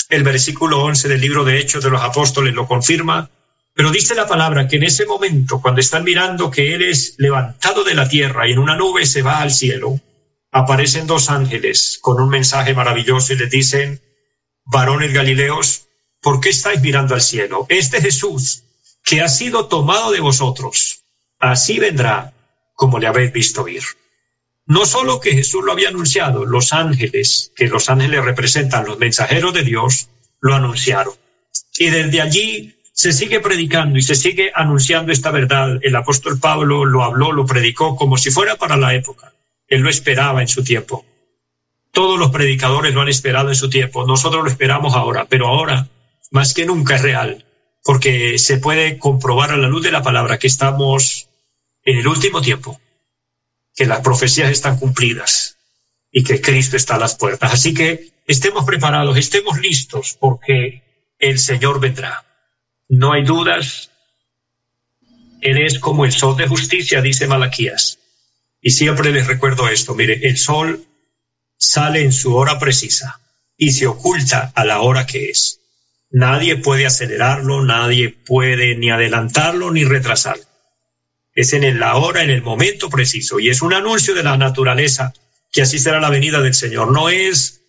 el 0.09 0.23
versículo 0.23 0.83
11 0.83 1.09
del 1.09 1.21
libro 1.21 1.43
de 1.43 1.59
Hechos 1.59 1.83
de 1.83 1.91
los 1.91 2.01
Apóstoles 2.01 2.55
lo 2.55 2.67
confirma, 2.67 3.29
pero 3.75 3.91
dice 3.91 4.15
la 4.15 4.25
palabra 4.25 4.67
que 4.67 4.77
en 4.77 4.83
ese 4.83 5.05
momento, 5.05 5.61
cuando 5.61 5.79
están 5.79 6.03
mirando 6.03 6.49
que 6.49 6.73
Él 6.73 6.81
es 6.81 7.13
levantado 7.19 7.83
de 7.83 7.93
la 7.93 8.09
tierra 8.09 8.47
y 8.47 8.53
en 8.53 8.59
una 8.59 8.75
nube 8.75 9.05
se 9.05 9.21
va 9.21 9.41
al 9.41 9.51
cielo, 9.51 9.99
aparecen 10.55 11.05
dos 11.05 11.29
ángeles 11.29 11.99
con 11.99 12.21
un 12.21 12.29
mensaje 12.29 12.73
maravilloso 12.73 13.33
y 13.33 13.35
les 13.35 13.49
dicen, 13.49 13.99
varones 14.63 15.11
galileos, 15.11 15.89
¿por 16.21 16.39
qué 16.39 16.47
estáis 16.47 16.79
mirando 16.79 17.13
al 17.13 17.19
cielo? 17.19 17.65
Este 17.67 17.99
Jesús, 17.99 18.63
que 19.03 19.19
ha 19.19 19.27
sido 19.27 19.67
tomado 19.67 20.13
de 20.13 20.21
vosotros, 20.21 21.01
así 21.39 21.77
vendrá 21.77 22.33
como 22.73 22.99
le 22.99 23.07
habéis 23.07 23.33
visto 23.33 23.67
ir. 23.67 23.83
No 24.65 24.85
solo 24.85 25.19
que 25.19 25.33
Jesús 25.33 25.61
lo 25.61 25.73
había 25.73 25.89
anunciado, 25.89 26.45
los 26.45 26.71
ángeles, 26.71 27.51
que 27.57 27.67
los 27.67 27.89
ángeles 27.89 28.23
representan 28.23 28.85
los 28.85 28.97
mensajeros 28.97 29.53
de 29.53 29.63
Dios, 29.63 30.07
lo 30.39 30.55
anunciaron. 30.55 31.15
Y 31.77 31.89
desde 31.89 32.21
allí 32.21 32.77
se 32.93 33.11
sigue 33.11 33.41
predicando 33.41 33.97
y 33.97 34.01
se 34.01 34.15
sigue 34.15 34.53
anunciando 34.55 35.11
esta 35.11 35.31
verdad. 35.31 35.79
El 35.81 35.97
apóstol 35.97 36.39
Pablo 36.39 36.85
lo 36.85 37.03
habló, 37.03 37.33
lo 37.33 37.45
predicó 37.45 37.97
como 37.97 38.17
si 38.17 38.31
fuera 38.31 38.55
para 38.55 38.77
la 38.77 38.95
época. 38.95 39.33
Él 39.67 39.81
lo 39.81 39.89
esperaba 39.89 40.41
en 40.41 40.47
su 40.47 40.63
tiempo. 40.63 41.05
Todos 41.91 42.19
los 42.19 42.31
predicadores 42.31 42.93
lo 42.93 43.01
han 43.01 43.09
esperado 43.09 43.49
en 43.49 43.55
su 43.55 43.69
tiempo. 43.69 44.05
Nosotros 44.05 44.43
lo 44.43 44.49
esperamos 44.49 44.95
ahora, 44.95 45.25
pero 45.29 45.47
ahora 45.47 45.87
más 46.31 46.53
que 46.53 46.65
nunca 46.65 46.95
es 46.95 47.01
real, 47.01 47.45
porque 47.83 48.37
se 48.39 48.57
puede 48.57 48.97
comprobar 48.97 49.51
a 49.51 49.57
la 49.57 49.67
luz 49.67 49.83
de 49.83 49.91
la 49.91 50.01
palabra 50.01 50.37
que 50.37 50.47
estamos 50.47 51.29
en 51.83 51.97
el 51.97 52.07
último 52.07 52.41
tiempo 52.41 52.79
que 53.75 53.85
las 53.85 54.01
profecías 54.01 54.49
están 54.49 54.77
cumplidas 54.77 55.57
y 56.11 56.23
que 56.23 56.41
Cristo 56.41 56.77
está 56.77 56.95
a 56.95 56.99
las 56.99 57.15
puertas. 57.15 57.53
Así 57.53 57.73
que 57.73 58.11
estemos 58.25 58.65
preparados, 58.65 59.17
estemos 59.17 59.59
listos 59.59 60.17
porque 60.19 60.81
el 61.19 61.39
Señor 61.39 61.79
vendrá. 61.79 62.25
No 62.87 63.11
hay 63.11 63.23
dudas. 63.23 63.91
Él 65.41 65.57
es 65.57 65.79
como 65.79 66.05
el 66.05 66.11
sol 66.11 66.37
de 66.37 66.47
justicia, 66.47 67.01
dice 67.01 67.27
Malaquías. 67.27 67.99
Y 68.67 68.71
siempre 68.71 69.11
les 69.11 69.27
recuerdo 69.27 69.69
esto. 69.69 69.93
Mire, 69.93 70.27
el 70.27 70.39
sol 70.39 70.87
sale 71.55 72.01
en 72.01 72.11
su 72.11 72.35
hora 72.35 72.57
precisa 72.57 73.21
y 73.55 73.73
se 73.73 73.85
oculta 73.85 74.51
a 74.55 74.65
la 74.65 74.81
hora 74.81 75.05
que 75.05 75.29
es. 75.29 75.59
Nadie 76.09 76.55
puede 76.55 76.87
acelerarlo, 76.87 77.63
nadie 77.63 78.09
puede 78.09 78.75
ni 78.75 78.89
adelantarlo 78.89 79.69
ni 79.69 79.83
retrasarlo. 79.83 80.43
es 81.35 81.53
en 81.53 81.79
la 81.79 81.95
hora, 81.97 82.23
en 82.23 82.31
el 82.31 82.41
momento 82.41 82.89
preciso, 82.89 83.39
y 83.39 83.49
es 83.49 83.61
un 83.61 83.71
anuncio 83.71 84.15
de 84.15 84.23
la 84.23 84.35
naturaleza 84.35 85.13
que 85.51 85.61
así 85.61 85.77
será 85.77 85.99
la 85.99 86.09
venida 86.09 86.41
del 86.41 86.55
Señor. 86.55 86.91
No 86.91 87.09
es 87.09 87.61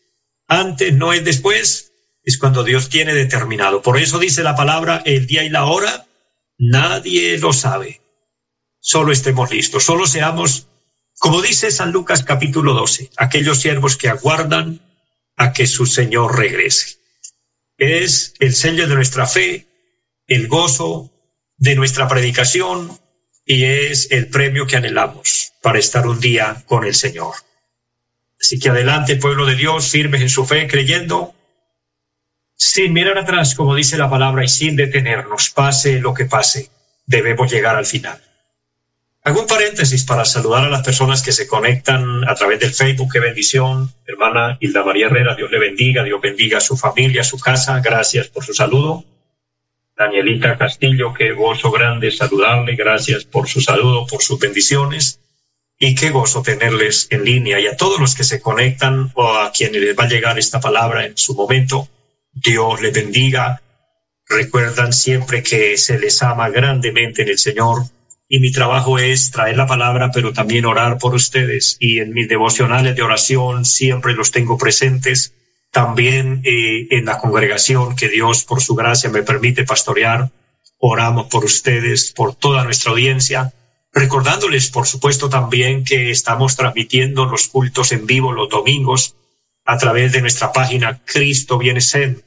antes, 0.49 0.95
no 0.95 1.13
es 1.13 1.23
después, 1.27 1.93
es 2.25 2.39
cuando 2.39 2.65
Dios 2.65 2.89
tiene 2.89 3.13
determinado. 3.13 3.83
Por 3.83 3.99
eso 3.99 4.19
dice 4.19 4.43
la 4.43 4.57
palabra, 4.57 5.03
el 5.05 5.27
día 5.27 5.45
y 5.45 5.51
la 5.51 5.67
hora, 5.67 6.07
nadie 6.57 7.37
lo 7.37 7.53
sabe. 7.53 8.01
Solo 8.81 9.13
estemos 9.13 9.51
listos, 9.51 9.85
solo 9.85 10.07
seamos, 10.07 10.69
como 11.19 11.43
dice 11.43 11.71
San 11.71 11.93
Lucas 11.93 12.23
capítulo 12.23 12.75
12, 12.75 13.11
aquellos 13.17 13.61
siervos 13.61 13.97
que 13.97 14.09
aguardan 14.09 14.81
a 15.37 15.53
que 15.53 15.67
su 15.67 15.87
Señor 15.87 16.39
regrese. 16.39 16.99
Es 17.79 18.35
el 18.39 18.55
sello 18.55 18.87
de 18.87 18.95
nuestra 18.95 19.27
fe, 19.27 19.67
el 20.27 20.49
gozo 20.49 21.11
de 21.57 21.75
nuestra 21.75 22.09
predicación 22.09 22.99
y 23.45 23.65
es 23.65 24.11
el 24.11 24.29
premio 24.29 24.67
que 24.67 24.77
anhelamos 24.77 25.53
para 25.63 25.79
estar 25.79 26.07
un 26.07 26.21
día 26.21 26.65
con 26.67 26.85
el 26.85 26.95
Señor. 26.95 27.35
Así 28.41 28.59
que 28.59 28.69
adelante, 28.69 29.17
pueblo 29.17 29.47
de 29.47 29.55
Dios, 29.55 29.89
firmes 29.89 30.21
en 30.21 30.29
su 30.29 30.45
fe, 30.45 30.67
creyendo, 30.67 31.35
sin 32.57 32.93
mirar 32.93 33.19
atrás, 33.19 33.55
como 33.55 33.75
dice 33.75 33.97
la 33.97 34.11
palabra, 34.11 34.45
y 34.45 34.49
sin 34.49 34.77
detenernos, 34.77 35.51
pase 35.51 36.01
lo 36.01 36.13
que 36.13 36.27
pase, 36.27 36.71
debemos 37.07 37.51
llegar 37.51 37.77
al 37.77 37.87
final. 37.87 38.21
Hago 39.27 39.45
paréntesis 39.45 40.05
para 40.05 40.25
saludar 40.25 40.67
a 40.67 40.69
las 40.69 40.85
personas 40.85 41.21
que 41.21 41.33
se 41.33 41.49
conectan 41.49 42.23
a 42.29 42.37
través 42.37 42.61
del 42.61 42.73
Facebook. 42.73 43.09
Qué 43.13 43.19
bendición, 43.19 43.93
hermana 44.07 44.57
Hilda 44.61 44.85
María 44.85 45.07
Herrera. 45.07 45.35
Dios 45.35 45.51
le 45.51 45.59
bendiga, 45.59 46.05
Dios 46.05 46.21
bendiga 46.21 46.59
a 46.59 46.61
su 46.61 46.77
familia, 46.77 47.23
a 47.23 47.25
su 47.25 47.37
casa. 47.37 47.81
Gracias 47.81 48.29
por 48.29 48.45
su 48.45 48.55
saludo. 48.55 49.05
Danielita 49.99 50.57
Castillo, 50.57 51.13
qué 51.13 51.33
gozo 51.33 51.73
grande 51.73 52.13
saludarle. 52.13 52.77
Gracias 52.77 53.25
por 53.25 53.49
su 53.49 53.61
saludo, 53.61 54.07
por 54.07 54.23
sus 54.23 54.39
bendiciones 54.39 55.19
y 55.77 55.97
qué 55.97 56.11
gozo 56.11 56.43
tenerles 56.43 57.09
en 57.11 57.25
línea 57.25 57.59
y 57.59 57.67
a 57.67 57.77
todos 57.77 57.99
los 57.99 58.15
que 58.15 58.23
se 58.23 58.41
conectan 58.41 59.11
o 59.15 59.27
a 59.39 59.51
quienes 59.51 59.83
les 59.83 59.99
va 59.99 60.05
a 60.05 60.09
llegar 60.09 60.39
esta 60.39 60.61
palabra 60.61 61.05
en 61.05 61.17
su 61.17 61.35
momento. 61.35 61.89
Dios 62.31 62.81
les 62.81 62.93
bendiga. 62.93 63.61
Recuerdan 64.29 64.93
siempre 64.93 65.43
que 65.43 65.77
se 65.79 65.99
les 65.99 66.23
ama 66.23 66.49
grandemente 66.49 67.23
en 67.23 67.31
el 67.31 67.39
Señor 67.39 67.96
y 68.29 68.41
mi 68.41 68.51
trabajo 68.51 68.99
es 68.99 69.31
traer 69.31 69.57
la 69.57 69.67
palabra, 69.67 70.11
pero 70.13 70.33
también 70.33 70.65
orar 70.67 70.99
por 70.99 71.15
ustedes 71.15 71.77
y 71.79 72.01
en 72.01 72.13
mis 72.13 72.29
devocionales 72.29 72.97
de 72.97 73.03
oración 73.03 73.65
siempre 73.65 74.15
los 74.15 74.31
tengo 74.31 74.59
presentes. 74.59 75.33
También 75.71 76.43
eh, 76.45 76.89
en 76.91 77.05
la 77.05 77.19
congregación 77.19 77.97
que 77.97 78.09
Dios 78.09 78.45
por 78.45 78.63
su 78.63 78.75
gracia 78.75 79.11
me 79.11 79.23
permite 79.23 79.65
pastorear, 79.65 80.31
oramos 80.79 81.27
por 81.29 81.45
ustedes, 81.45 82.13
por 82.13 82.35
toda 82.35 82.65
nuestra 82.65 82.93
audiencia 82.93 83.53
Recordándoles, 83.97 84.69
por 84.69 84.87
supuesto, 84.87 85.31
también 85.31 85.83
que 85.83 86.11
estamos 86.11 86.55
transmitiendo 86.55 87.25
los 87.25 87.49
cultos 87.49 87.93
en 87.93 88.05
vivo 88.05 88.31
los 88.31 88.51
domingos 88.51 89.17
a 89.65 89.79
través 89.79 90.13
de 90.13 90.21
nuestra 90.21 90.53
página 90.53 91.01
Cristo 91.03 91.57
Viene 91.57 91.81
Ser. 91.81 92.23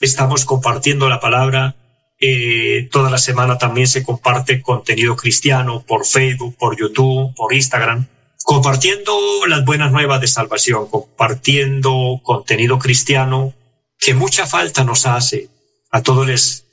Estamos 0.00 0.44
compartiendo 0.44 1.08
la 1.08 1.18
palabra. 1.18 1.74
Eh, 2.20 2.88
toda 2.90 3.10
la 3.10 3.18
semana 3.18 3.58
también 3.58 3.86
se 3.86 4.02
comparte 4.02 4.60
contenido 4.60 5.16
cristiano 5.16 5.84
por 5.86 6.04
Facebook, 6.04 6.56
por 6.56 6.76
YouTube, 6.76 7.34
por 7.34 7.54
Instagram, 7.54 8.06
compartiendo 8.44 9.16
las 9.46 9.64
buenas 9.64 9.92
nuevas 9.92 10.20
de 10.20 10.26
salvación, 10.26 10.88
compartiendo 10.88 12.20
contenido 12.22 12.78
cristiano 12.78 13.54
que 13.98 14.14
mucha 14.14 14.46
falta 14.46 14.84
nos 14.84 15.06
hace. 15.06 15.48
A 15.90 16.02
todos 16.02 16.26
les, 16.26 16.66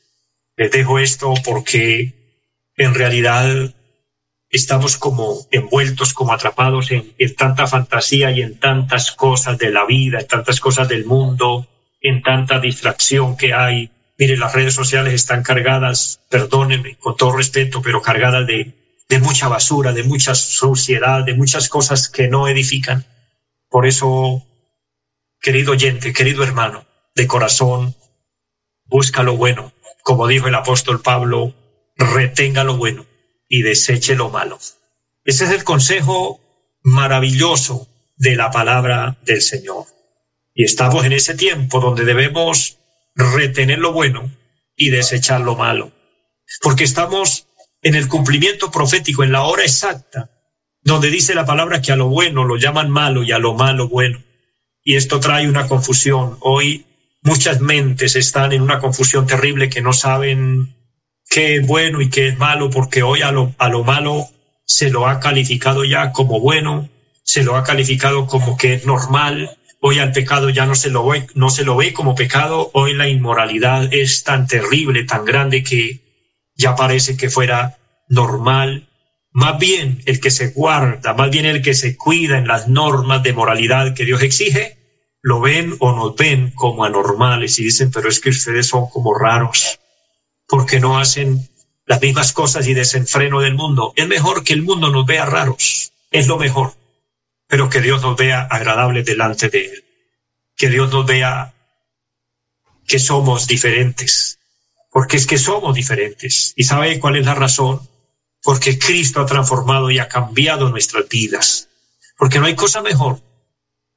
les 0.58 0.72
dejo 0.72 1.00
esto 1.00 1.34
porque 1.44 2.14
en 2.78 2.94
realidad 2.94 3.74
estamos 4.50 4.98
como 4.98 5.46
envueltos, 5.52 6.14
como 6.14 6.34
atrapados 6.34 6.92
en, 6.92 7.14
tanta 7.36 7.68
fantasía 7.68 8.32
y 8.32 8.42
en 8.42 8.58
tantas 8.58 9.12
cosas 9.12 9.58
de 9.58 9.72
la 9.72 9.86
vida, 9.86 10.20
en 10.20 10.28
tantas 10.28 10.60
cosas 10.60 10.88
del 10.88 11.06
mundo, 11.06 11.68
en 12.02 12.22
tanta 12.22 12.60
distracción 12.60 13.36
que 13.36 13.54
hay. 13.54 13.92
Mire, 14.18 14.38
las 14.38 14.54
redes 14.54 14.74
sociales 14.74 15.14
están 15.14 15.44
cargadas, 15.44 16.22
perdónenme, 16.30 16.98
con 16.98 17.18
todo 17.18 17.36
respeto, 17.36 17.82
pero 17.82 18.02
cargadas 18.02 18.48
de, 18.48 18.74
de 19.10 19.20
mucha 19.20 19.48
basura, 19.48 19.92
de 19.92 20.04
mucha 20.04 20.36
suciedad, 20.36 21.24
de 21.24 21.34
muchas 21.34 21.68
cosas 21.68 22.08
que 22.08 22.28
no 22.28 22.48
edifican. 22.48 23.06
Por 23.70 23.86
eso, 23.86 24.46
querido 25.42 25.74
oyente, 25.74 26.14
querido 26.14 26.44
hermano, 26.44 26.86
de 27.14 27.28
corazón, 27.28 27.96
busca 28.86 29.24
lo 29.24 29.36
bueno. 29.36 29.74
Como 30.04 30.28
dijo 30.28 30.48
el 30.48 30.56
apóstol 30.56 31.02
Pablo, 31.02 31.54
retenga 31.98 32.64
lo 32.64 32.78
bueno 32.78 33.06
y 33.50 33.64
deseche 33.64 34.16
lo 34.16 34.30
malo. 34.30 34.60
Ese 35.24 35.46
es 35.46 35.52
el 35.52 35.64
consejo 35.64 36.40
maravilloso 36.84 37.90
de 38.16 38.36
la 38.36 38.52
palabra 38.52 39.18
del 39.24 39.42
Señor. 39.42 39.86
Y 40.54 40.64
estamos 40.64 41.04
en 41.04 41.14
ese 41.14 41.36
tiempo 41.36 41.80
donde 41.82 42.06
debemos 42.06 42.78
retener 43.16 43.80
lo 43.80 43.94
bueno 43.94 44.30
y 44.76 44.90
desechar 44.90 45.42
lo 45.42 45.56
malo. 45.56 45.92
Porque 46.62 46.84
estamos 46.84 47.48
en 47.82 47.96
el 47.96 48.08
cumplimiento 48.08 48.72
profético, 48.72 49.24
en 49.24 49.32
la 49.32 49.44
hora 49.44 49.64
exacta, 49.64 50.30
donde 50.82 51.10
dice 51.10 51.34
la 51.34 51.46
palabra 51.46 51.82
que 51.82 51.92
a 51.92 51.96
lo 51.96 52.08
bueno 52.08 52.44
lo 52.44 52.58
llaman 52.58 52.90
malo 52.90 53.24
y 53.24 53.32
a 53.32 53.40
lo 53.40 53.54
malo 53.54 53.88
bueno. 53.88 54.24
Y 54.84 54.96
esto 54.96 55.20
trae 55.20 55.50
una 55.50 55.68
confusión. 55.68 56.38
Hoy 56.42 56.86
muchas 57.24 57.60
mentes 57.60 58.16
están 58.16 58.54
en 58.54 58.62
una 58.62 58.80
confusión 58.80 59.26
terrible 59.26 59.70
que 59.70 59.82
no 59.82 59.94
saben 59.94 60.76
qué 61.28 61.56
es 61.56 61.66
bueno 61.66 62.02
y 62.02 62.10
qué 62.10 62.28
es 62.28 62.38
malo, 62.38 62.70
porque 62.70 63.02
hoy 63.02 63.24
a 63.24 63.32
lo, 63.32 63.56
a 63.58 63.70
lo 63.70 63.84
malo 63.84 64.28
se 64.66 64.90
lo 64.90 65.08
ha 65.08 65.20
calificado 65.20 65.84
ya 65.84 66.12
como 66.12 66.40
bueno, 66.40 66.90
se 67.24 67.44
lo 67.44 67.56
ha 67.56 67.64
calificado 67.64 68.28
como 68.28 68.58
que 68.58 68.76
es 68.76 68.86
normal, 68.86 69.58
hoy 69.88 70.00
al 70.00 70.12
pecado 70.12 70.50
ya 70.50 70.66
no 70.66 70.74
se 70.74 70.90
lo 70.90 71.06
ve, 71.06 71.28
no 71.36 71.52
se 71.52 71.64
lo 71.64 71.76
ve 71.76 71.94
como 71.94 72.16
pecado, 72.16 72.72
hoy 72.74 72.96
la 72.96 73.08
inmoralidad 73.08 73.94
es 73.94 74.24
tan 74.24 74.48
terrible, 74.48 75.04
tan 75.04 75.26
grande 75.26 75.62
que 75.62 76.00
ya 76.56 76.76
parece 76.76 77.16
que 77.16 77.30
fuera 77.30 77.78
normal. 78.10 78.90
Más 79.32 79.60
bien 79.60 80.02
el 80.08 80.20
que 80.20 80.32
se 80.32 80.48
guarda, 80.48 81.14
más 81.14 81.30
bien 81.30 81.46
el 81.46 81.62
que 81.62 81.76
se 81.76 81.96
cuida 81.96 82.40
en 82.40 82.48
las 82.48 82.68
normas 82.68 83.22
de 83.22 83.34
moralidad 83.34 83.94
que 83.94 84.06
Dios 84.06 84.24
exige, 84.24 84.80
lo 85.22 85.40
ven 85.40 85.76
o 85.78 85.96
nos 85.96 86.16
ven 86.16 86.50
como 86.56 86.84
anormales 86.84 87.60
y 87.60 87.66
dicen, 87.66 87.92
pero 87.92 88.10
es 88.10 88.20
que 88.20 88.30
ustedes 88.30 88.66
son 88.66 88.90
como 88.90 89.14
raros 89.14 89.80
porque 90.48 90.80
no 90.80 90.98
hacen 90.98 91.48
las 91.86 92.02
mismas 92.02 92.34
cosas 92.34 92.68
y 92.68 92.74
desenfreno 92.74 93.40
del 93.40 93.54
mundo. 93.54 93.94
Es 93.96 94.08
mejor 94.08 94.44
que 94.44 94.54
el 94.54 94.64
mundo 94.64 94.90
nos 94.90 95.06
vea 95.06 95.28
raros, 95.28 95.92
es 96.10 96.26
lo 96.26 96.40
mejor, 96.40 96.74
pero 97.48 97.70
que 97.70 97.82
Dios 97.82 98.02
nos 98.02 98.18
vea 98.18 98.42
agradables 98.42 99.06
delante 99.06 99.50
de 99.50 99.66
Él, 99.66 99.86
que 100.56 100.70
Dios 100.70 100.92
nos 100.92 101.06
vea 101.06 101.54
que 102.88 103.00
somos 103.00 103.48
diferentes, 103.48 104.40
porque 104.92 105.18
es 105.18 105.28
que 105.28 105.38
somos 105.38 105.76
diferentes. 105.76 106.54
¿Y 106.56 106.64
sabe 106.64 107.00
cuál 107.00 107.18
es 107.18 107.26
la 107.26 107.36
razón? 107.36 107.88
Porque 108.42 108.78
Cristo 108.78 109.22
ha 109.22 109.26
transformado 109.26 109.90
y 109.92 110.00
ha 110.00 110.08
cambiado 110.08 110.70
nuestras 110.70 111.08
vidas, 111.10 111.70
porque 112.18 112.40
no 112.40 112.46
hay 112.46 112.56
cosa 112.56 112.82
mejor 112.82 113.22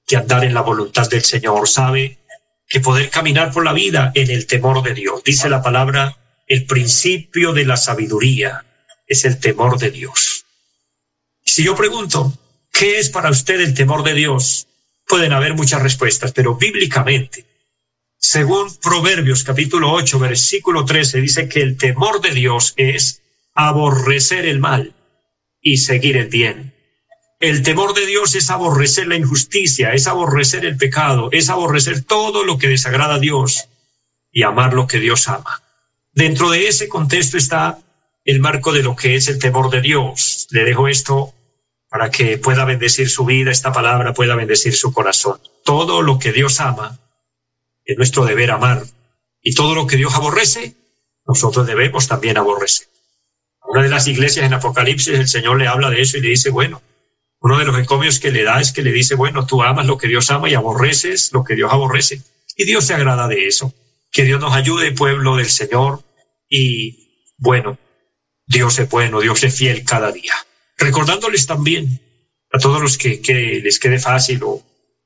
que 0.07 0.17
andar 0.17 0.45
en 0.45 0.55
la 0.55 0.63
voluntad 0.63 1.09
del 1.09 1.23
Señor, 1.23 1.69
sabe 1.69 2.19
que 2.67 2.81
poder 2.81 3.11
caminar 3.11 3.53
por 3.53 3.65
la 3.65 3.73
vida 3.73 4.11
en 4.15 4.31
el 4.31 4.47
temor 4.47 4.83
de 4.83 4.95
Dios. 4.95 5.23
Dice 5.25 5.49
la 5.49 5.63
palabra 5.63 6.17
el 6.47 6.65
principio 6.65 7.53
de 7.53 7.67
la 7.67 7.77
sabiduría 7.77 8.65
es 9.07 9.25
el 9.25 9.39
temor 9.39 9.79
de 9.79 9.91
Dios. 9.91 10.47
Si 11.45 11.63
yo 11.63 11.77
pregunto, 11.77 12.33
¿qué 12.73 12.99
es 12.99 13.11
para 13.11 13.31
usted 13.31 13.61
el 13.61 13.75
temor 13.75 14.03
de 14.03 14.15
Dios? 14.15 14.69
Pueden 15.07 15.33
haber 15.33 15.55
muchas 15.55 15.83
respuestas, 15.83 16.33
pero 16.33 16.57
bíblicamente, 16.57 17.47
según 18.19 18.75
Proverbios 18.79 19.45
capítulo 19.45 19.93
8, 19.93 20.19
versículo 20.19 20.85
13, 20.85 21.21
dice 21.21 21.49
que 21.49 21.63
el 21.63 21.77
temor 21.77 22.21
de 22.21 22.33
Dios 22.33 22.75
es 22.77 23.23
aborrecer 23.55 24.45
el 24.47 24.59
mal 24.59 24.95
y 25.61 25.79
seguir 25.79 26.17
el 26.17 26.29
bien. 26.29 26.75
El 27.41 27.63
temor 27.63 27.95
de 27.95 28.07
Dios 28.07 28.35
es 28.35 28.51
aborrecer 28.51 29.07
la 29.07 29.15
injusticia, 29.15 29.93
es 29.93 30.09
aborrecer 30.09 30.65
el 30.65 30.77
pecado, 30.77 31.29
es 31.31 31.49
aborrecer 31.49 32.03
todo 32.03 32.43
lo 32.43 32.59
que 32.59 32.67
desagrada 32.67 33.15
a 33.15 33.21
Dios 33.21 33.69
y 34.33 34.43
amar 34.43 34.75
lo 34.75 34.89
que 34.89 34.99
Dios 34.99 35.29
ama. 35.29 35.63
Dentro 36.13 36.51
de 36.51 36.67
ese 36.67 36.89
contexto 36.89 37.37
está 37.37 37.79
el 38.25 38.41
marco 38.41 38.73
de 38.73 38.83
lo 38.83 38.97
que 38.97 39.15
es 39.15 39.29
el 39.29 39.39
temor 39.39 39.71
de 39.71 39.81
Dios. 39.81 40.49
Le 40.51 40.65
dejo 40.65 40.89
esto 40.89 41.33
para 41.89 42.11
que 42.11 42.39
pueda 42.39 42.65
bendecir 42.65 43.09
su 43.09 43.25
vida, 43.25 43.51
esta 43.51 43.73
palabra 43.73 44.13
pueda 44.13 44.35
bendecir 44.35 44.75
su 44.75 44.93
corazón. 44.93 45.41
Todo 45.65 46.03
lo 46.03 46.19
que 46.19 46.33
Dios 46.33 46.61
ama 46.61 46.99
es 47.85 47.97
nuestro 47.97 48.25
deber 48.25 48.51
amar. 48.51 48.83
Y 49.41 49.55
todo 49.55 49.75
lo 49.75 49.87
que 49.87 49.97
Dios 49.97 50.15
aborrece, 50.15 50.75
nosotros 51.27 51.67
debemos 51.67 52.09
también 52.09 52.37
aborrecer. 52.37 52.89
una 53.65 53.83
de 53.83 53.89
las 53.89 54.07
iglesias 54.09 54.47
en 54.47 54.55
Apocalipsis 54.55 55.19
el 55.19 55.29
Señor 55.29 55.59
le 55.59 55.69
habla 55.69 55.91
de 55.91 56.01
eso 56.01 56.17
y 56.17 56.21
le 56.21 56.29
dice, 56.29 56.51
bueno, 56.51 56.83
uno 57.41 57.59
de 57.59 57.65
los 57.65 57.79
encomios 57.79 58.19
que 58.19 58.31
le 58.31 58.43
da 58.43 58.61
es 58.61 58.73
que 58.73 58.83
le 58.83 58.93
dice, 58.93 59.15
bueno, 59.15 59.47
tú 59.47 59.63
amas 59.63 59.87
lo 59.87 59.99
que 59.99 60.09
Dios 60.09 60.31
ama 60.31 60.49
y 60.49 60.55
aborreces 60.55 61.33
lo 61.33 61.45
que 61.45 61.55
Dios 61.55 61.73
aborrece. 61.73 62.23
Y 62.57 62.65
Dios 62.65 62.85
se 62.85 62.95
agrada 62.95 63.29
de 63.29 63.47
eso. 63.47 63.73
Que 64.11 64.25
Dios 64.25 64.41
nos 64.41 64.55
ayude, 64.55 64.93
pueblo 64.93 65.37
del 65.37 65.51
Señor, 65.51 66.03
y 66.49 67.35
bueno, 67.37 67.79
Dios 68.47 68.79
es 68.79 68.89
bueno, 68.89 69.21
Dios 69.21 69.45
es 69.45 69.55
fiel 69.55 69.85
cada 69.85 70.11
día. 70.11 70.35
Recordándoles 70.79 71.47
también 71.47 72.01
a 72.53 72.59
todos 72.59 72.81
los 72.81 72.97
que, 72.97 73.21
les 73.63 73.79
quede 73.79 73.99
fácil 73.99 74.41
o 74.45 74.63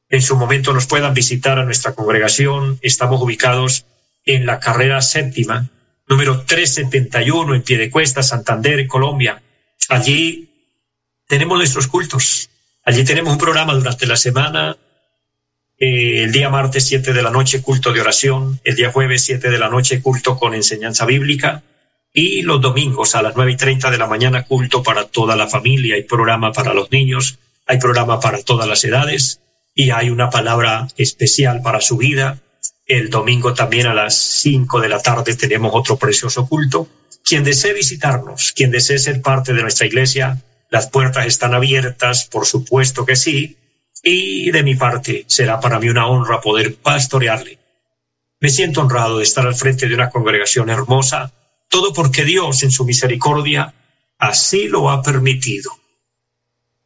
en 0.08 0.20
su 0.20 0.36
momento 0.36 0.74
nos 0.74 0.86
puedan 0.86 1.14
visitar 1.14 1.58
a 1.58 1.64
nuestra 1.64 1.94
congregación, 1.94 2.78
estamos 2.82 3.20
ubicados 3.22 3.86
en 4.26 4.44
la 4.44 4.60
carrera 4.60 5.00
séptima, 5.00 5.70
número 6.06 6.42
371 6.42 7.54
en 7.54 7.62
Piedecuesta, 7.62 8.22
Santander, 8.22 8.86
Colombia. 8.86 9.42
Allí 9.88 10.50
tenemos 11.26 11.56
nuestros 11.56 11.86
cultos. 11.86 12.50
Allí 12.84 13.04
tenemos 13.04 13.32
un 13.32 13.38
programa 13.38 13.72
durante 13.72 14.06
la 14.06 14.16
semana. 14.16 14.76
Eh, 15.78 16.24
el 16.24 16.32
día 16.32 16.50
martes 16.50 16.84
7 16.84 17.14
de 17.14 17.22
la 17.22 17.30
noche, 17.30 17.62
culto 17.62 17.92
de 17.92 18.02
oración. 18.02 18.60
El 18.64 18.76
día 18.76 18.92
jueves 18.92 19.24
7 19.24 19.48
de 19.48 19.58
la 19.58 19.70
noche, 19.70 20.02
culto 20.02 20.38
con 20.38 20.52
enseñanza 20.52 21.06
bíblica. 21.06 21.62
Y 22.12 22.42
los 22.42 22.60
domingos 22.60 23.14
a 23.14 23.22
las 23.22 23.36
nueve 23.36 23.52
y 23.52 23.56
treinta 23.56 23.90
de 23.90 23.98
la 23.98 24.06
mañana, 24.06 24.44
culto 24.44 24.82
para 24.82 25.04
toda 25.04 25.36
la 25.36 25.48
familia. 25.48 25.94
Hay 25.94 26.02
programa 26.04 26.52
para 26.52 26.74
los 26.74 26.90
niños, 26.90 27.38
hay 27.66 27.78
programa 27.78 28.20
para 28.20 28.42
todas 28.42 28.68
las 28.68 28.84
edades 28.84 29.40
y 29.74 29.90
hay 29.90 30.10
una 30.10 30.28
palabra 30.28 30.88
especial 30.96 31.62
para 31.62 31.80
su 31.80 31.96
vida 31.96 32.42
el 32.86 33.10
domingo 33.10 33.54
también 33.54 33.86
a 33.86 33.94
las 33.94 34.14
cinco 34.14 34.80
de 34.80 34.88
la 34.88 35.00
tarde 35.00 35.34
tenemos 35.36 35.70
otro 35.74 35.96
precioso 35.96 36.46
culto. 36.46 36.88
Quien 37.24 37.44
desee 37.44 37.72
visitarnos, 37.72 38.52
quien 38.52 38.70
desee 38.70 38.98
ser 38.98 39.22
parte 39.22 39.54
de 39.54 39.62
nuestra 39.62 39.86
iglesia, 39.86 40.42
las 40.68 40.88
puertas 40.90 41.26
están 41.26 41.54
abiertas, 41.54 42.28
por 42.30 42.44
supuesto 42.44 43.06
que 43.06 43.16
sí, 43.16 43.56
y 44.02 44.50
de 44.50 44.62
mi 44.62 44.74
parte 44.74 45.24
será 45.28 45.60
para 45.60 45.78
mí 45.78 45.88
una 45.88 46.06
honra 46.06 46.40
poder 46.40 46.74
pastorearle. 46.74 47.58
Me 48.40 48.50
siento 48.50 48.80
honrado 48.80 49.18
de 49.18 49.24
estar 49.24 49.46
al 49.46 49.54
frente 49.54 49.88
de 49.88 49.94
una 49.94 50.10
congregación 50.10 50.68
hermosa, 50.68 51.32
todo 51.72 51.94
porque 51.94 52.26
Dios 52.26 52.62
en 52.64 52.70
su 52.70 52.84
misericordia 52.84 53.72
así 54.18 54.68
lo 54.68 54.90
ha 54.90 55.02
permitido. 55.02 55.70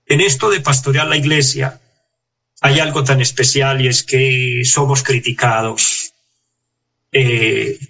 En 0.06 0.20
esto 0.20 0.48
de 0.48 0.60
pastorear 0.60 1.08
la 1.08 1.16
iglesia, 1.16 1.80
hay 2.60 2.78
algo 2.78 3.02
tan 3.02 3.20
especial 3.20 3.80
y 3.80 3.88
es 3.88 4.04
que 4.04 4.62
somos 4.64 5.02
criticados. 5.02 6.12
Eh, 7.10 7.80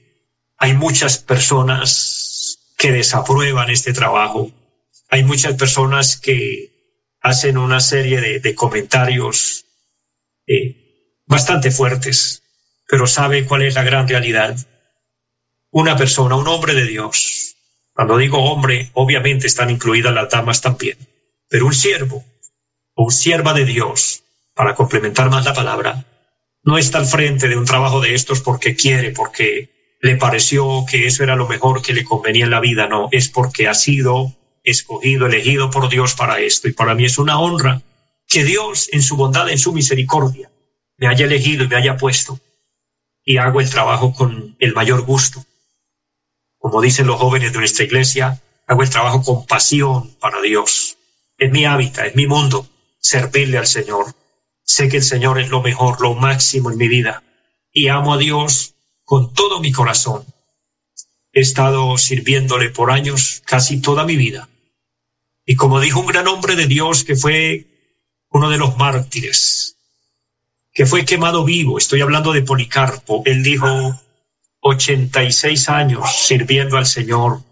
hay 0.56 0.72
muchas 0.72 1.18
personas 1.18 2.58
que 2.78 2.92
desaprueban 2.92 3.68
este 3.68 3.92
trabajo. 3.92 4.50
Hay 5.10 5.22
muchas 5.22 5.54
personas 5.54 6.16
que 6.16 6.72
hacen 7.20 7.58
una 7.58 7.80
serie 7.80 8.40
de, 8.40 8.54
comentarios 8.54 9.66
eh, 10.46 11.20
bastante 11.26 11.70
fuertes, 11.70 12.42
pero 12.88 13.06
sabe 13.06 13.44
cuál 13.44 13.64
es 13.64 13.74
la 13.74 13.82
gran 13.82 14.08
realidad. 14.08 14.56
Una 15.78 15.94
persona, 15.94 16.36
un 16.36 16.48
hombre 16.48 16.72
de 16.72 16.86
Dios, 16.86 17.54
cuando 17.92 18.16
digo 18.16 18.42
hombre, 18.50 18.90
obviamente 18.94 19.46
están 19.46 19.68
incluidas 19.68 20.14
las 20.14 20.30
damas 20.30 20.62
también, 20.62 20.96
pero 21.50 21.66
un 21.66 21.74
siervo 21.74 22.24
o 22.94 23.04
un 23.04 23.12
sierva 23.12 23.52
de 23.52 23.66
Dios 23.66 24.22
para 24.54 24.74
complementar 24.74 25.28
más 25.28 25.44
la 25.44 25.52
palabra, 25.52 26.06
no 26.62 26.78
está 26.78 26.96
al 26.96 27.04
frente 27.04 27.46
de 27.46 27.58
un 27.58 27.66
trabajo 27.66 28.00
de 28.00 28.14
estos 28.14 28.40
porque 28.40 28.74
quiere, 28.74 29.10
porque 29.10 29.98
le 30.00 30.16
pareció 30.16 30.86
que 30.90 31.04
eso 31.04 31.22
era 31.22 31.36
lo 31.36 31.46
mejor 31.46 31.82
que 31.82 31.92
le 31.92 32.04
convenía 32.04 32.46
en 32.46 32.52
la 32.52 32.60
vida, 32.60 32.88
no, 32.88 33.08
es 33.12 33.28
porque 33.28 33.68
ha 33.68 33.74
sido 33.74 34.34
escogido, 34.64 35.26
elegido 35.26 35.70
por 35.70 35.90
Dios 35.90 36.14
para 36.14 36.40
esto. 36.40 36.68
Y 36.68 36.72
para 36.72 36.94
mí 36.94 37.04
es 37.04 37.18
una 37.18 37.38
honra 37.38 37.82
que 38.26 38.44
Dios, 38.44 38.88
en 38.92 39.02
su 39.02 39.14
bondad, 39.18 39.50
en 39.50 39.58
su 39.58 39.74
misericordia, 39.74 40.50
me 40.96 41.06
haya 41.06 41.26
elegido 41.26 41.64
y 41.64 41.68
me 41.68 41.76
haya 41.76 41.98
puesto. 41.98 42.40
Y 43.22 43.36
hago 43.36 43.60
el 43.60 43.68
trabajo 43.68 44.14
con 44.14 44.56
el 44.58 44.72
mayor 44.72 45.02
gusto. 45.02 45.44
Como 46.66 46.82
dicen 46.82 47.06
los 47.06 47.20
jóvenes 47.20 47.52
de 47.52 47.58
nuestra 47.60 47.84
iglesia, 47.84 48.42
hago 48.66 48.82
el 48.82 48.90
trabajo 48.90 49.22
con 49.22 49.46
pasión 49.46 50.16
para 50.16 50.42
Dios. 50.42 50.98
Es 51.38 51.52
mi 51.52 51.64
hábitat, 51.64 52.06
es 52.06 52.16
mi 52.16 52.26
mundo, 52.26 52.68
servirle 52.98 53.56
al 53.56 53.68
Señor. 53.68 54.06
Sé 54.64 54.88
que 54.88 54.96
el 54.96 55.04
Señor 55.04 55.38
es 55.38 55.48
lo 55.48 55.62
mejor, 55.62 56.00
lo 56.00 56.14
máximo 56.14 56.72
en 56.72 56.76
mi 56.76 56.88
vida 56.88 57.22
y 57.72 57.86
amo 57.86 58.14
a 58.14 58.18
Dios 58.18 58.74
con 59.04 59.32
todo 59.32 59.60
mi 59.60 59.70
corazón. 59.70 60.24
He 61.32 61.42
estado 61.42 61.96
sirviéndole 61.98 62.70
por 62.70 62.90
años, 62.90 63.44
casi 63.46 63.80
toda 63.80 64.04
mi 64.04 64.16
vida. 64.16 64.48
Y 65.44 65.54
como 65.54 65.78
dijo 65.78 66.00
un 66.00 66.06
gran 66.06 66.26
hombre 66.26 66.56
de 66.56 66.66
Dios 66.66 67.04
que 67.04 67.14
fue 67.14 67.68
uno 68.30 68.50
de 68.50 68.58
los 68.58 68.76
mártires, 68.76 69.76
que 70.74 70.84
fue 70.84 71.04
quemado 71.04 71.44
vivo, 71.44 71.78
estoy 71.78 72.00
hablando 72.00 72.32
de 72.32 72.42
Policarpo, 72.42 73.22
él 73.24 73.44
dijo 73.44 74.00
86 74.66 75.68
años 75.68 76.04
sirviendo 76.26 76.76
al 76.76 76.86
Señor 76.86 77.42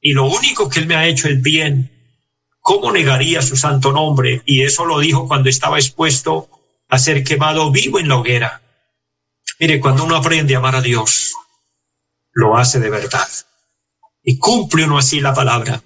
y 0.00 0.12
lo 0.12 0.26
único 0.26 0.68
que 0.68 0.80
él 0.80 0.86
me 0.86 0.96
ha 0.96 1.06
hecho 1.06 1.28
es 1.28 1.40
bien 1.40 1.92
¿Cómo 2.62 2.92
negaría 2.92 3.42
su 3.42 3.56
santo 3.56 3.90
nombre? 3.90 4.40
Y 4.46 4.62
eso 4.62 4.84
lo 4.84 5.00
dijo 5.00 5.26
cuando 5.26 5.48
estaba 5.48 5.78
expuesto 5.78 6.48
a 6.88 6.96
ser 6.96 7.24
quemado 7.24 7.72
vivo 7.72 7.98
en 7.98 8.08
la 8.08 8.16
hoguera. 8.16 8.62
Mire, 9.58 9.80
cuando 9.80 10.04
uno 10.04 10.14
aprende 10.14 10.54
a 10.54 10.58
amar 10.58 10.76
a 10.76 10.80
Dios, 10.80 11.34
lo 12.30 12.56
hace 12.56 12.78
de 12.78 12.88
verdad. 12.88 13.28
Y 14.22 14.38
cumple 14.38 14.84
uno 14.84 14.96
así 14.96 15.20
la 15.20 15.34
palabra. 15.34 15.82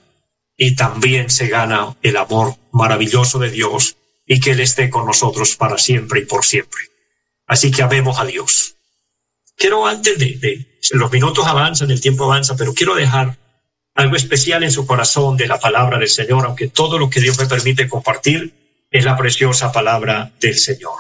Y 0.55 0.77
también 0.77 1.31
se 1.31 1.49
gana 1.49 1.97
el 2.03 2.19
amor 2.19 2.57
maravilloso 2.73 3.39
de 3.39 3.51
Dios 3.51 3.97
y 4.27 4.39
que 4.39 4.51
Él 4.51 4.61
esté 4.61 4.91
con 4.91 5.07
nosotros 5.07 5.57
para 5.57 5.79
siempre 5.79 6.21
y 6.21 6.27
por 6.27 6.45
siempre. 6.45 6.83
Así 7.47 7.71
que 7.71 7.83
amemos 7.83 8.21
a 8.21 8.27
Dios. 8.27 8.76
Quiero 9.57 9.87
antes 9.87 10.19
de, 10.19 10.37
de 10.39 10.67
los 10.93 11.11
minutos 11.11 11.47
avanzan, 11.47 11.91
el 11.91 12.01
tiempo 12.01 12.25
avanza, 12.25 12.57
pero 12.57 12.75
quiero 12.75 12.95
dejar 12.95 13.37
algo 13.95 14.15
especial 14.15 14.63
en 14.63 14.71
su 14.71 14.87
corazón 14.87 15.37
de 15.37 15.47
la 15.47 15.59
palabra 15.59 15.99
del 15.99 16.09
Señor, 16.09 16.45
aunque 16.45 16.69
todo 16.69 16.99
lo 16.99 17.09
que 17.09 17.21
Dios 17.21 17.39
me 17.39 17.47
permite 17.47 17.89
compartir 17.89 18.53
es 18.91 19.05
la 19.05 19.17
preciosa 19.17 19.73
palabra 19.73 20.33
del 20.41 20.57
Señor. 20.57 20.95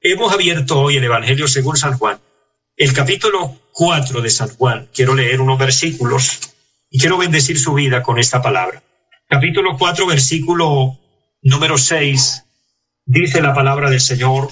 Hemos 0.00 0.32
abierto 0.32 0.80
hoy 0.80 0.96
el 0.96 1.04
Evangelio 1.04 1.48
según 1.48 1.76
San 1.76 1.98
Juan, 1.98 2.20
el 2.76 2.92
capítulo 2.92 3.60
4 3.72 4.22
de 4.22 4.30
San 4.30 4.48
Juan. 4.48 4.88
Quiero 4.94 5.14
leer 5.14 5.40
unos 5.40 5.58
versículos 5.58 6.38
y 6.88 6.98
quiero 6.98 7.18
bendecir 7.18 7.58
su 7.58 7.74
vida 7.74 8.02
con 8.02 8.18
esta 8.18 8.40
palabra. 8.40 8.82
Capítulo 9.28 9.76
4, 9.76 10.06
versículo 10.06 10.98
número 11.42 11.76
6, 11.76 12.44
dice 13.04 13.42
la 13.42 13.52
palabra 13.52 13.90
del 13.90 14.00
Señor. 14.00 14.50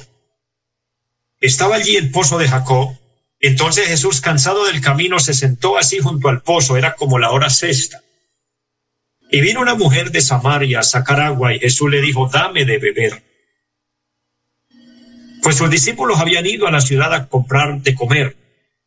Estaba 1.41 1.77
allí 1.77 1.97
el 1.97 2.11
pozo 2.11 2.39
de 2.39 2.49
Jacob 2.49 2.97
entonces 3.41 3.87
Jesús, 3.87 4.21
cansado 4.21 4.67
del 4.67 4.81
camino, 4.81 5.21
se 5.21 5.33
sentó 5.33 5.79
así 5.79 5.99
junto 5.99 6.29
al 6.29 6.43
pozo, 6.43 6.77
era 6.77 6.95
como 6.95 7.19
la 7.19 7.31
hora 7.31 7.51
sexta. 7.51 8.03
Y 9.31 9.41
vino 9.41 9.61
una 9.61 9.75
mujer 9.75 10.11
de 10.11 10.21
Samaria 10.21 10.81
a 10.81 10.83
sacar 10.83 11.21
agua 11.21 11.55
y 11.55 11.61
Jesús 11.61 11.91
le 11.91 12.01
dijo, 12.01 12.29
dame 12.29 12.65
de 12.65 12.79
beber. 12.79 13.23
Pues 15.43 15.57
sus 15.57 15.71
discípulos 15.71 16.19
habían 16.19 16.47
ido 16.47 16.67
a 16.67 16.71
la 16.73 16.81
ciudad 16.81 17.13
a 17.15 17.29
comprar 17.29 17.81
de 17.81 17.95
comer. 17.95 18.37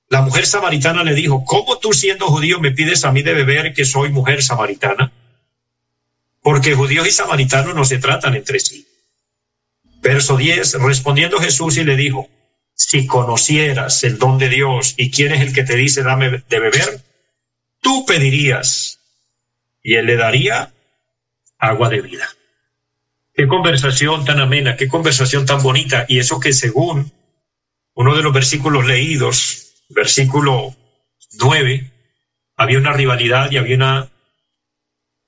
La 0.10 0.22
mujer 0.22 0.46
samaritana 0.46 1.04
le 1.06 1.16
dijo, 1.16 1.46
¿cómo 1.46 1.78
tú 1.78 1.94
siendo 1.94 2.28
judío 2.28 2.60
me 2.60 2.72
pides 2.72 3.06
a 3.06 3.14
mí 3.14 3.22
de 3.22 3.34
beber 3.34 3.74
que 3.74 3.86
soy 3.86 4.10
mujer 4.10 4.44
samaritana? 4.44 5.14
Porque 6.42 6.76
judíos 6.76 7.08
y 7.08 7.12
samaritanos 7.12 7.74
no 7.76 7.86
se 7.86 8.00
tratan 8.00 8.36
entre 8.36 8.60
sí. 8.60 8.86
Verso 10.02 10.36
10, 10.36 10.74
respondiendo 10.82 11.38
Jesús 11.40 11.78
y 11.78 11.84
le 11.86 11.96
dijo, 11.96 12.28
si 12.84 13.06
conocieras 13.06 14.04
el 14.04 14.18
don 14.18 14.40
de 14.40 14.50
Dios 14.50 14.96
y 14.98 15.12
quién 15.12 15.32
es 15.34 15.42
el 15.42 15.54
que 15.54 15.64
te 15.64 15.76
dice 15.76 16.02
dame 16.02 16.44
de 16.50 16.60
beber, 16.60 17.04
tú 17.80 18.06
pedirías 18.08 19.00
y 19.84 19.96
él 19.96 20.08
le 20.08 20.16
daría 20.16 20.74
agua 21.60 21.90
de 21.90 22.02
vida. 22.02 22.28
Qué 23.36 23.48
conversación 23.48 24.26
tan 24.26 24.40
amena, 24.40 24.76
qué 24.78 24.88
conversación 24.88 25.46
tan 25.46 25.62
bonita. 25.62 26.06
Y 26.08 26.18
eso 26.18 26.40
que 26.40 26.54
según 26.54 27.12
uno 27.94 28.16
de 28.16 28.24
los 28.24 28.34
versículos 28.34 28.86
leídos, 28.88 29.74
versículo 29.90 30.76
nueve, 31.34 31.92
había 32.56 32.80
una 32.80 32.94
rivalidad 32.94 33.52
y 33.52 33.58
había 33.58 33.76
una 33.76 34.11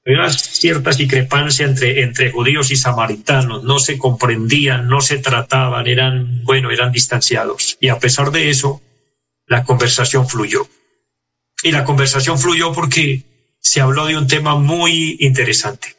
había 0.06 0.30
cierta 0.30 0.92
discrepancia 0.92 1.66
entre, 1.66 2.32
judíos 2.32 2.72
y 2.72 2.76
samaritanos, 2.76 3.64
no 3.64 3.80
se 3.80 3.98
comprendían, 3.98 4.88
no 4.88 5.00
se 5.00 5.18
trataban, 5.20 5.88
eran, 5.88 6.44
bueno, 6.44 6.72
eran 6.72 6.92
distanciados. 6.92 7.78
Y 7.80 7.88
a 7.88 8.00
pesar 8.00 8.32
de 8.32 8.50
eso, 8.50 8.82
la 9.48 9.64
conversación 9.64 10.28
fluyó. 10.28 10.68
Y 11.64 11.72
la 11.72 11.86
conversación 11.86 12.38
fluyó 12.38 12.74
porque 12.74 13.24
se 13.60 13.80
habló 13.80 14.06
de 14.06 14.18
un 14.18 14.28
tema 14.28 14.56
muy 14.56 15.16
interesante. 15.22 15.96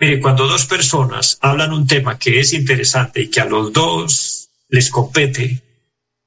Mire, 0.00 0.20
cuando 0.20 0.46
dos 0.46 0.64
personas 0.64 1.38
hablan 1.42 1.72
un 1.72 1.86
tema 1.86 2.18
que 2.18 2.40
es 2.40 2.54
interesante 2.54 3.22
y 3.22 3.30
que 3.30 3.40
a 3.40 3.44
los 3.44 3.72
dos 3.72 4.48
les 4.68 4.90
compete, 4.90 5.62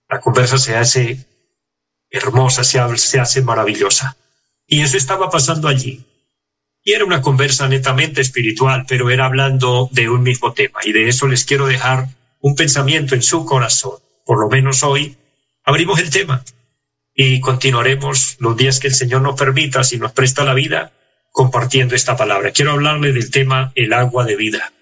la 0.07 0.19
conversa 0.19 0.59
se 0.59 0.75
hace 0.75 1.25
hermosa, 2.11 2.63
se 2.63 3.19
hace 3.19 3.41
maravillosa. 3.41 4.17
Y 4.67 4.81
eso 4.81 4.97
estaba 4.97 5.29
pasando 5.31 5.67
allí. 5.67 6.05
Y 6.83 6.93
era 6.93 7.05
una 7.05 7.21
conversa 7.21 7.67
netamente 7.67 8.21
espiritual, 8.21 8.85
pero 8.87 9.09
era 9.09 9.25
hablando 9.25 9.89
de 9.91 10.09
un 10.09 10.23
mismo 10.23 10.53
tema. 10.53 10.79
Y 10.83 10.91
de 10.91 11.07
eso 11.07 11.27
les 11.27 11.45
quiero 11.45 11.67
dejar 11.67 12.07
un 12.39 12.55
pensamiento 12.55 13.13
en 13.15 13.21
su 13.21 13.45
corazón. 13.45 13.99
Por 14.25 14.39
lo 14.39 14.49
menos 14.49 14.83
hoy 14.83 15.17
abrimos 15.63 15.99
el 15.99 16.09
tema 16.09 16.43
y 17.13 17.39
continuaremos 17.39 18.37
los 18.39 18.57
días 18.57 18.79
que 18.79 18.87
el 18.87 18.95
Señor 18.95 19.21
nos 19.21 19.37
permita, 19.37 19.83
si 19.83 19.97
nos 19.97 20.11
presta 20.11 20.43
la 20.43 20.53
vida, 20.53 20.91
compartiendo 21.31 21.95
esta 21.95 22.17
palabra. 22.17 22.51
Quiero 22.51 22.71
hablarle 22.71 23.13
del 23.13 23.29
tema 23.29 23.71
el 23.75 23.93
agua 23.93 24.25
de 24.25 24.35
vida. 24.35 24.73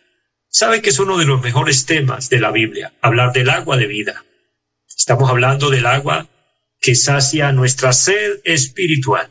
Sabe 0.48 0.82
que 0.82 0.90
es 0.90 1.00
uno 1.00 1.18
de 1.18 1.26
los 1.26 1.42
mejores 1.42 1.86
temas 1.86 2.30
de 2.30 2.40
la 2.40 2.52
Biblia, 2.52 2.94
hablar 3.02 3.34
del 3.34 3.50
agua 3.50 3.78
de 3.78 3.88
vida. 3.88 4.26
Estamos 4.88 5.30
hablando 5.30 5.70
del 5.70 5.86
agua 5.86 6.28
que 6.82 6.96
sacia 6.96 7.52
nuestra 7.52 7.94
sed 7.94 8.40
espiritual, 8.44 9.30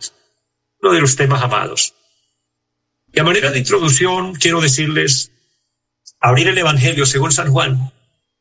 uno 0.81 0.93
de 0.93 1.01
los 1.01 1.17
temas 1.17 1.43
amados. 1.43 1.95
Y 3.19 3.21
a 3.21 3.25
manera 3.25 3.51
de 3.51 3.59
introducción, 3.59 4.37
quiero 4.37 4.61
decirles, 4.61 5.33
abrir 6.21 6.47
el 6.47 6.57
Evangelio 6.57 7.05
según 7.05 7.33
San 7.33 7.51
Juan 7.51 7.93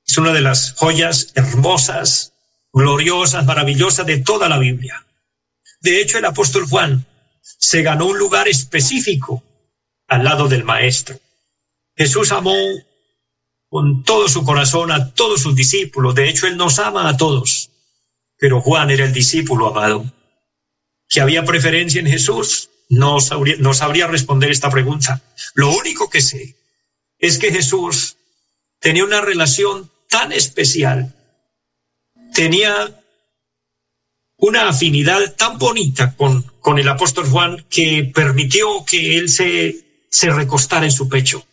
es 0.05 0.17
una 0.19 0.31
de 0.31 0.41
las 0.41 0.73
joyas 0.73 1.31
hermosas, 1.33 2.33
gloriosas, 2.71 3.43
maravillosas 3.43 4.05
de 4.05 4.19
toda 4.19 4.47
la 4.47 4.59
Biblia. 4.59 5.03
De 5.81 5.99
hecho, 5.99 6.19
el 6.19 6.25
apóstol 6.25 6.67
Juan 6.67 7.07
se 7.41 7.81
ganó 7.81 8.05
un 8.05 8.19
lugar 8.19 8.47
específico 8.47 9.43
al 10.07 10.23
lado 10.23 10.47
del 10.47 10.63
Maestro. 10.63 11.19
Jesús 11.95 12.31
amó 12.31 12.55
con 13.69 14.03
todo 14.03 14.29
su 14.29 14.43
corazón 14.43 14.91
a 14.91 15.11
todos 15.11 15.41
sus 15.41 15.55
discípulos. 15.55 16.13
De 16.13 16.29
hecho, 16.29 16.45
Él 16.45 16.55
nos 16.55 16.77
ama 16.77 17.09
a 17.09 17.17
todos. 17.17 17.71
Pero 18.37 18.61
Juan 18.61 18.91
era 18.91 19.05
el 19.05 19.11
discípulo 19.11 19.69
amado. 19.69 20.05
¿Que 21.09 21.19
había 21.19 21.43
preferencia 21.45 21.99
en 21.99 22.05
Jesús? 22.05 22.69
No 22.89 23.19
sabría, 23.19 23.55
no 23.59 23.73
sabría 23.73 24.07
responder 24.07 24.51
esta 24.51 24.69
pregunta. 24.69 25.21
Lo 25.53 25.75
único 25.75 26.09
que 26.09 26.21
sé 26.21 26.55
es 27.19 27.37
que 27.37 27.51
Jesús 27.51 28.17
tenía 28.79 29.03
una 29.03 29.21
relación 29.21 29.91
tan 30.09 30.31
especial, 30.31 31.13
tenía 32.33 33.03
una 34.37 34.69
afinidad 34.69 35.35
tan 35.35 35.57
bonita 35.57 36.15
con, 36.15 36.43
con 36.59 36.77
el 36.79 36.87
apóstol 36.87 37.27
Juan 37.27 37.65
que 37.69 38.09
permitió 38.13 38.85
que 38.85 39.17
él 39.17 39.29
se, 39.29 40.05
se 40.09 40.29
recostara 40.29 40.85
en 40.85 40.91
su 40.91 41.09
pecho. 41.09 41.45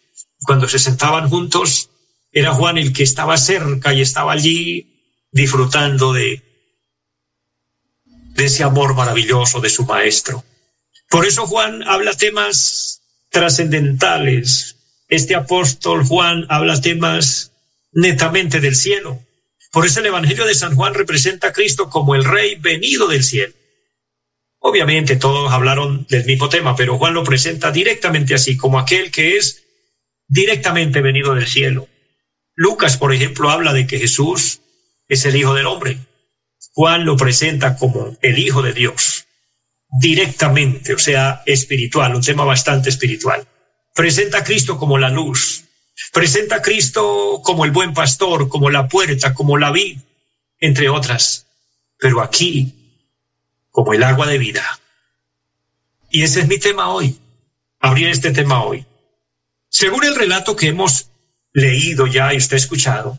Cuando 0.44 0.68
se 0.68 0.79
sentaban 0.79 1.31
juntos, 1.31 1.90
era 2.31 2.53
Juan 2.53 2.77
el 2.79 2.92
que 2.92 3.03
estaba 3.03 3.37
cerca 3.38 3.94
y 3.94 4.03
estaba 4.03 4.33
allí 4.33 5.27
disfrutando 5.33 6.12
de, 6.12 6.42
de 8.05 8.44
ese 8.44 8.62
amor 8.62 8.94
maravilloso 8.94 9.61
de 9.61 9.70
su 9.70 9.85
maestro. 9.85 10.44
Por 11.09 11.27
eso 11.27 11.47
Juan 11.47 11.83
habla 11.85 12.14
temas 12.14 13.03
trascendentales. 13.31 14.77
Este 15.09 15.35
apóstol 15.35 16.05
Juan 16.05 16.47
habla 16.49 16.81
temas 16.81 17.53
netamente 17.93 18.61
del 18.61 18.75
cielo. 18.75 19.21
Por 19.71 19.87
eso 19.87 20.01
el 20.01 20.07
Evangelio 20.07 20.47
de 20.47 20.55
San 20.55 20.75
Juan 20.77 20.95
representa 20.95 21.49
a 21.49 21.53
Cristo 21.53 21.90
como 21.90 22.14
el 22.14 22.25
Rey 22.25 22.57
venido 22.57 23.09
del 23.09 23.25
cielo. 23.25 23.55
Obviamente 24.61 25.17
todos 25.17 25.53
hablaron 25.53 26.07
del 26.09 26.25
mismo 26.25 26.49
tema, 26.49 26.75
pero 26.75 26.97
Juan 26.97 27.12
lo 27.12 27.23
presenta 27.23 27.71
directamente 27.71 28.35
así, 28.35 28.57
como 28.57 28.79
aquel 28.79 29.11
que 29.11 29.37
es 29.37 29.64
directamente 30.27 31.01
venido 31.01 31.35
del 31.35 31.47
cielo. 31.47 31.88
Lucas, 32.55 32.97
por 32.97 33.12
ejemplo, 33.12 33.51
habla 33.51 33.73
de 33.73 33.87
que 33.87 33.99
Jesús 33.99 34.61
es 35.09 35.27
el 35.27 35.37
Hijo 35.37 35.55
del 35.55 35.67
Hombre. 35.67 35.99
Juan 36.73 37.05
lo 37.05 37.17
presenta 37.17 37.77
como 37.77 38.17
el 38.23 38.38
Hijo 38.38 38.62
de 38.62 38.73
Dios, 38.73 39.27
directamente, 40.00 40.94
o 40.94 40.98
sea, 40.98 41.42
espiritual, 41.46 42.14
un 42.14 42.22
tema 42.22 42.44
bastante 42.44 42.88
espiritual. 42.88 43.46
Presenta 43.94 44.38
a 44.38 44.44
Cristo 44.44 44.76
como 44.76 44.98
la 44.98 45.09
luz, 45.09 45.64
Presenta 46.12 46.57
a 46.57 46.62
Cristo 46.62 47.40
como 47.42 47.64
el 47.64 47.70
buen 47.70 47.94
pastor, 47.94 48.48
como 48.48 48.70
la 48.70 48.88
puerta, 48.88 49.33
como 49.33 49.59
la 49.59 49.70
vid, 49.70 49.98
entre 50.59 50.88
otras. 50.88 51.46
Pero 51.98 52.20
aquí, 52.20 52.74
como 53.70 53.94
el 53.94 54.02
agua 54.02 54.26
de 54.26 54.38
vida. 54.38 54.64
Y 56.11 56.22
ese 56.22 56.40
es 56.40 56.48
mi 56.48 56.59
tema 56.59 56.88
hoy, 56.88 57.18
abrir 57.80 58.09
este 58.09 58.33
tema 58.33 58.64
hoy. 58.64 58.85
Según 59.68 60.04
el 60.04 60.14
relato 60.14 60.57
que 60.57 60.68
hemos 60.68 61.11
leído 61.52 62.07
ya 62.07 62.33
y 62.35 62.37
usted 62.37 62.54
ha 62.54 62.59
escuchado, 62.59 63.18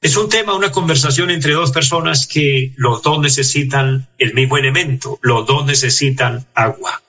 es 0.00 0.16
un 0.16 0.28
tema, 0.28 0.54
una 0.54 0.70
conversación 0.70 1.30
entre 1.30 1.54
dos 1.54 1.72
personas 1.72 2.26
que 2.26 2.72
los 2.76 3.02
dos 3.02 3.20
necesitan 3.20 4.08
el 4.18 4.34
mismo 4.34 4.58
elemento, 4.58 5.18
los 5.22 5.46
dos 5.46 5.64
necesitan 5.66 6.46
agua. 6.54 7.02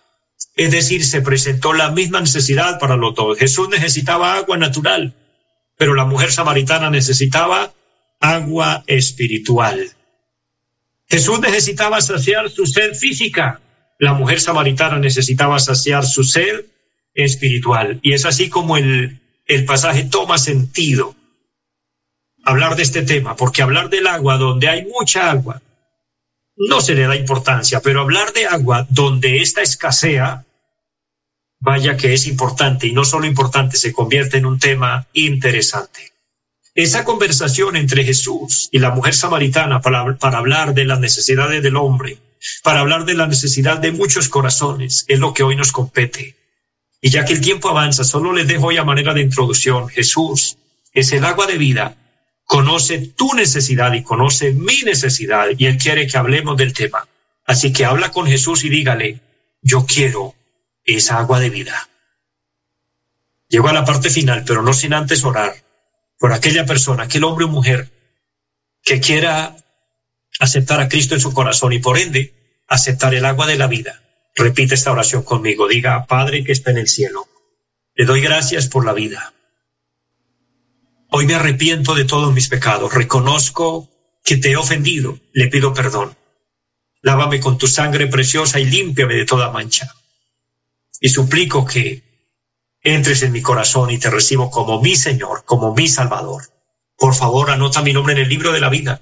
Es 0.56 0.71
decir, 0.71 1.06
se 1.06 1.21
presentó 1.21 1.73
la 1.73 1.91
misma 1.91 2.21
necesidad 2.21 2.80
para 2.80 2.95
los 2.95 3.13
dos. 3.13 3.38
Jesús 3.38 3.69
necesitaba 3.69 4.36
agua 4.36 4.58
natural, 4.58 5.13
pero 5.78 5.93
la 5.93 6.06
mujer 6.06 6.32
samaritana 6.32 6.89
necesitaba 6.89 7.73
agua 8.19 8.84
espiritual. 8.88 9.91
Jesús 11.10 11.39
necesitaba 11.39 12.02
saciar 12.02 12.50
su 12.50 12.65
sed 12.65 12.95
física, 12.95 13.62
la 14.00 14.13
mujer 14.13 14.39
samaritana 14.39 14.97
necesitaba 14.97 15.60
saciar 15.60 16.06
su 16.06 16.23
sed 16.23 16.65
espiritual. 17.13 18.00
Y 18.02 18.13
es 18.13 18.26
así 18.26 18.50
como 18.50 18.78
el, 18.78 19.19
el 19.45 19.65
pasaje 19.65 20.06
toma 20.06 20.38
sentido 20.38 21.15
hablar 22.48 22.78
de 22.78 22.84
este 22.84 23.02
tema, 23.02 23.36
porque 23.36 23.62
hablar 23.62 23.90
del 23.90 24.08
agua 24.08 24.38
donde 24.38 24.70
hay 24.70 24.86
mucha 24.86 25.30
agua 25.30 25.62
no 26.56 26.80
se 26.80 26.96
le 26.96 27.06
da 27.06 27.16
importancia, 27.16 27.82
pero 27.82 28.00
hablar 28.02 28.32
de 28.32 28.48
agua 28.48 28.88
donde 28.90 29.42
esta 29.42 29.62
escasea 29.62 30.46
vaya 31.60 31.98
que 31.98 32.14
es 32.14 32.26
importante 32.26 32.88
y 32.88 32.94
no 32.94 33.04
solo 33.04 33.26
importante, 33.26 33.76
se 33.76 33.92
convierte 33.92 34.38
en 34.38 34.46
un 34.46 34.60
tema 34.60 35.08
interesante. 35.12 36.14
Esa 36.74 37.04
conversación 37.04 37.76
entre 37.76 38.06
Jesús 38.06 38.70
y 38.72 38.80
la 38.80 38.92
mujer 38.92 39.14
samaritana 39.14 39.82
para, 39.82 40.18
para, 40.18 40.38
hablar 40.38 40.74
de 40.74 40.86
las 40.86 41.02
necesidades 41.02 41.62
del 41.62 41.76
hombre, 41.76 42.18
para 42.64 42.80
hablar 42.80 43.04
de 43.04 43.16
la 43.16 43.28
necesidad 43.28 43.78
de 43.78 43.92
muchos 43.92 44.30
corazones, 44.30 45.04
es 45.10 45.20
lo 45.20 45.34
que 45.34 45.44
hoy 45.44 45.58
nos 45.58 45.74
compete. 45.74 46.38
Y 47.02 47.10
ya 47.10 47.26
que 47.26 47.34
el 47.34 47.42
tiempo 47.42 47.68
avanza, 47.70 48.06
solo 48.06 48.32
les 48.32 48.48
dejo 48.48 48.68
hoy 48.68 48.78
a 48.78 48.86
manera 48.86 49.14
de 49.14 49.22
introducción. 49.22 49.90
Jesús 49.90 50.58
es 50.94 51.12
el 51.12 51.26
agua 51.26 51.46
de 51.46 51.58
vida, 51.58 51.98
conoce 52.48 53.00
tu 53.10 53.34
necesidad 53.34 53.94
y 53.94 54.04
conoce 54.04 54.54
mi 54.54 54.82
necesidad 54.82 55.48
y 55.56 55.66
Él 55.66 55.78
quiere 55.78 56.08
que 56.08 56.18
hablemos 56.18 56.58
del 56.58 56.74
tema. 56.74 57.08
Así 57.46 57.72
que 57.72 57.86
habla 57.86 58.12
con 58.12 58.26
Jesús 58.26 58.64
y 58.64 58.70
dígale, 58.70 59.20
yo 59.62 59.86
quiero 59.86 60.34
esa 60.84 61.20
agua 61.20 61.40
de 61.40 61.50
vida. 61.50 61.90
Llego 63.50 63.68
a 63.68 63.74
la 63.74 63.86
parte 63.86 64.10
final, 64.10 64.44
pero 64.48 64.62
no 64.62 64.74
sin 64.74 64.94
antes 64.94 65.24
orar 65.24 65.56
por 66.18 66.34
aquella 66.34 66.66
persona, 66.66 67.04
aquel 67.04 67.26
hombre 67.26 67.46
o 67.46 67.50
mujer 67.50 67.90
que 68.84 69.00
quiera 69.02 69.56
aceptar 70.40 70.80
a 70.80 70.88
Cristo 70.88 71.16
en 71.16 71.22
su 71.22 71.34
corazón 71.34 71.74
y 71.74 71.80
por 71.80 71.98
ende 71.98 72.34
aceptar 72.68 73.14
el 73.14 73.26
agua 73.26 73.46
de 73.46 73.58
la 73.58 73.68
vida. 73.68 74.02
Repite 74.36 74.76
esta 74.76 74.92
oración 74.92 75.24
conmigo. 75.24 75.68
Diga, 75.68 76.06
Padre 76.06 76.44
que 76.44 76.54
está 76.54 76.72
en 76.72 76.78
el 76.78 76.88
cielo, 76.88 77.28
le 77.94 78.06
doy 78.06 78.22
gracias 78.22 78.68
por 78.68 78.86
la 78.86 78.94
vida. 78.94 79.34
Hoy 81.10 81.26
me 81.26 81.36
arrepiento 81.36 81.96
de 81.96 82.06
todos 82.06 82.34
mis 82.34 82.50
pecados. 82.50 82.93
Reconozco 82.93 83.89
que 84.24 84.38
te 84.38 84.52
he 84.52 84.58
ofendido. 84.58 85.20
Le 85.34 85.48
pido 85.48 85.74
perdón. 85.74 86.17
Lávame 87.02 87.39
con 87.39 87.58
tu 87.58 87.67
sangre 87.67 88.08
preciosa 88.08 88.60
y 88.60 88.65
límpiame 88.65 89.15
de 89.15 89.26
toda 89.26 89.52
mancha 89.52 89.93
y 91.00 91.10
suplico 91.10 91.65
que 91.65 92.04
entres 92.82 93.22
en 93.24 93.32
mi 93.32 93.41
corazón 93.41 93.91
y 93.91 94.00
te 94.00 94.10
recibo 94.10 94.50
como 94.50 94.82
mi 94.82 94.96
Señor, 94.96 95.43
como 95.46 95.74
mi 95.74 95.88
Salvador. 95.88 96.43
Por 96.98 97.13
favor, 97.13 97.52
anota 97.52 97.82
mi 97.82 97.93
nombre 97.93 98.13
en 98.13 98.22
el 98.22 98.30
libro 98.30 98.52
de 98.52 98.60
la 98.60 98.70
vida 98.70 99.02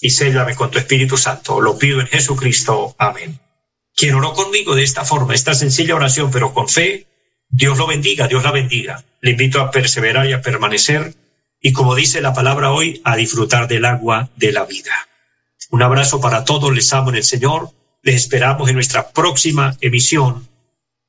y 0.00 0.10
séllame 0.10 0.54
con 0.54 0.70
tu 0.70 0.78
Espíritu 0.78 1.16
Santo. 1.16 1.60
Lo 1.60 1.78
pido 1.78 2.00
en 2.00 2.06
Jesucristo. 2.06 2.94
Amén. 2.98 3.38
Quien 3.94 4.14
oró 4.14 4.32
conmigo 4.32 4.74
de 4.74 4.82
esta 4.82 5.04
forma, 5.04 5.34
esta 5.34 5.54
sencilla 5.54 5.94
oración, 5.94 6.30
pero 6.32 6.52
con 6.52 6.68
fe, 6.68 7.06
Dios 7.48 7.78
lo 7.78 7.86
bendiga, 7.86 8.26
Dios 8.26 8.42
la 8.42 8.50
bendiga. 8.50 9.04
Le 9.24 9.30
invito 9.30 9.62
a 9.62 9.70
perseverar 9.70 10.26
y 10.26 10.34
a 10.34 10.42
permanecer 10.42 11.14
y, 11.58 11.72
como 11.72 11.94
dice 11.94 12.20
la 12.20 12.34
palabra 12.34 12.72
hoy, 12.72 13.00
a 13.04 13.16
disfrutar 13.16 13.66
del 13.66 13.86
agua 13.86 14.28
de 14.36 14.52
la 14.52 14.66
vida. 14.66 14.92
Un 15.70 15.82
abrazo 15.82 16.20
para 16.20 16.44
todos, 16.44 16.74
les 16.74 16.92
amo 16.92 17.08
en 17.08 17.16
el 17.16 17.24
Señor, 17.24 17.70
les 18.02 18.16
esperamos 18.16 18.68
en 18.68 18.74
nuestra 18.74 19.08
próxima 19.12 19.78
emisión 19.80 20.46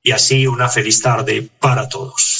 y 0.01 0.11
así 0.11 0.47
una 0.47 0.69
feliz 0.69 1.01
tarde 1.01 1.49
para 1.59 1.89
todos. 1.89 2.39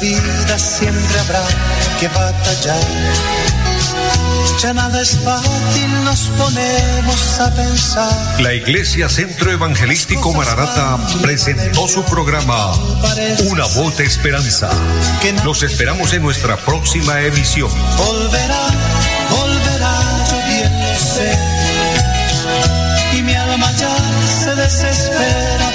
Vida 0.00 0.58
siempre 0.58 1.18
habrá 1.20 1.44
que 1.98 2.08
batallar. 2.08 2.80
Ya 4.62 4.72
nada 4.72 5.00
es 5.00 5.18
fácil, 5.18 6.04
nos 6.04 6.30
ponemos 6.38 7.40
a 7.40 7.54
pensar. 7.54 8.40
La 8.40 8.52
Iglesia 8.54 9.08
Centro 9.08 9.52
Evangelístico 9.52 10.32
Maranata 10.32 10.98
presentó 11.22 11.86
su 11.88 12.02
programa 12.04 12.74
Una 13.50 13.66
voz 13.66 13.96
de 13.98 14.04
esperanza. 14.04 14.70
Los 15.44 15.62
esperamos 15.62 16.12
en 16.12 16.22
nuestra 16.22 16.56
próxima 16.56 17.20
emisión. 17.20 17.70
Volverá, 17.96 18.66
volverá, 19.30 20.24
yo 20.30 20.36
bien 20.46 20.80
lo 20.80 20.98
sé. 20.98 21.38
Y 23.18 23.22
mi 23.22 23.34
alma 23.34 23.70
ya 23.72 23.96
se 24.42 24.54
desespera 24.54 25.70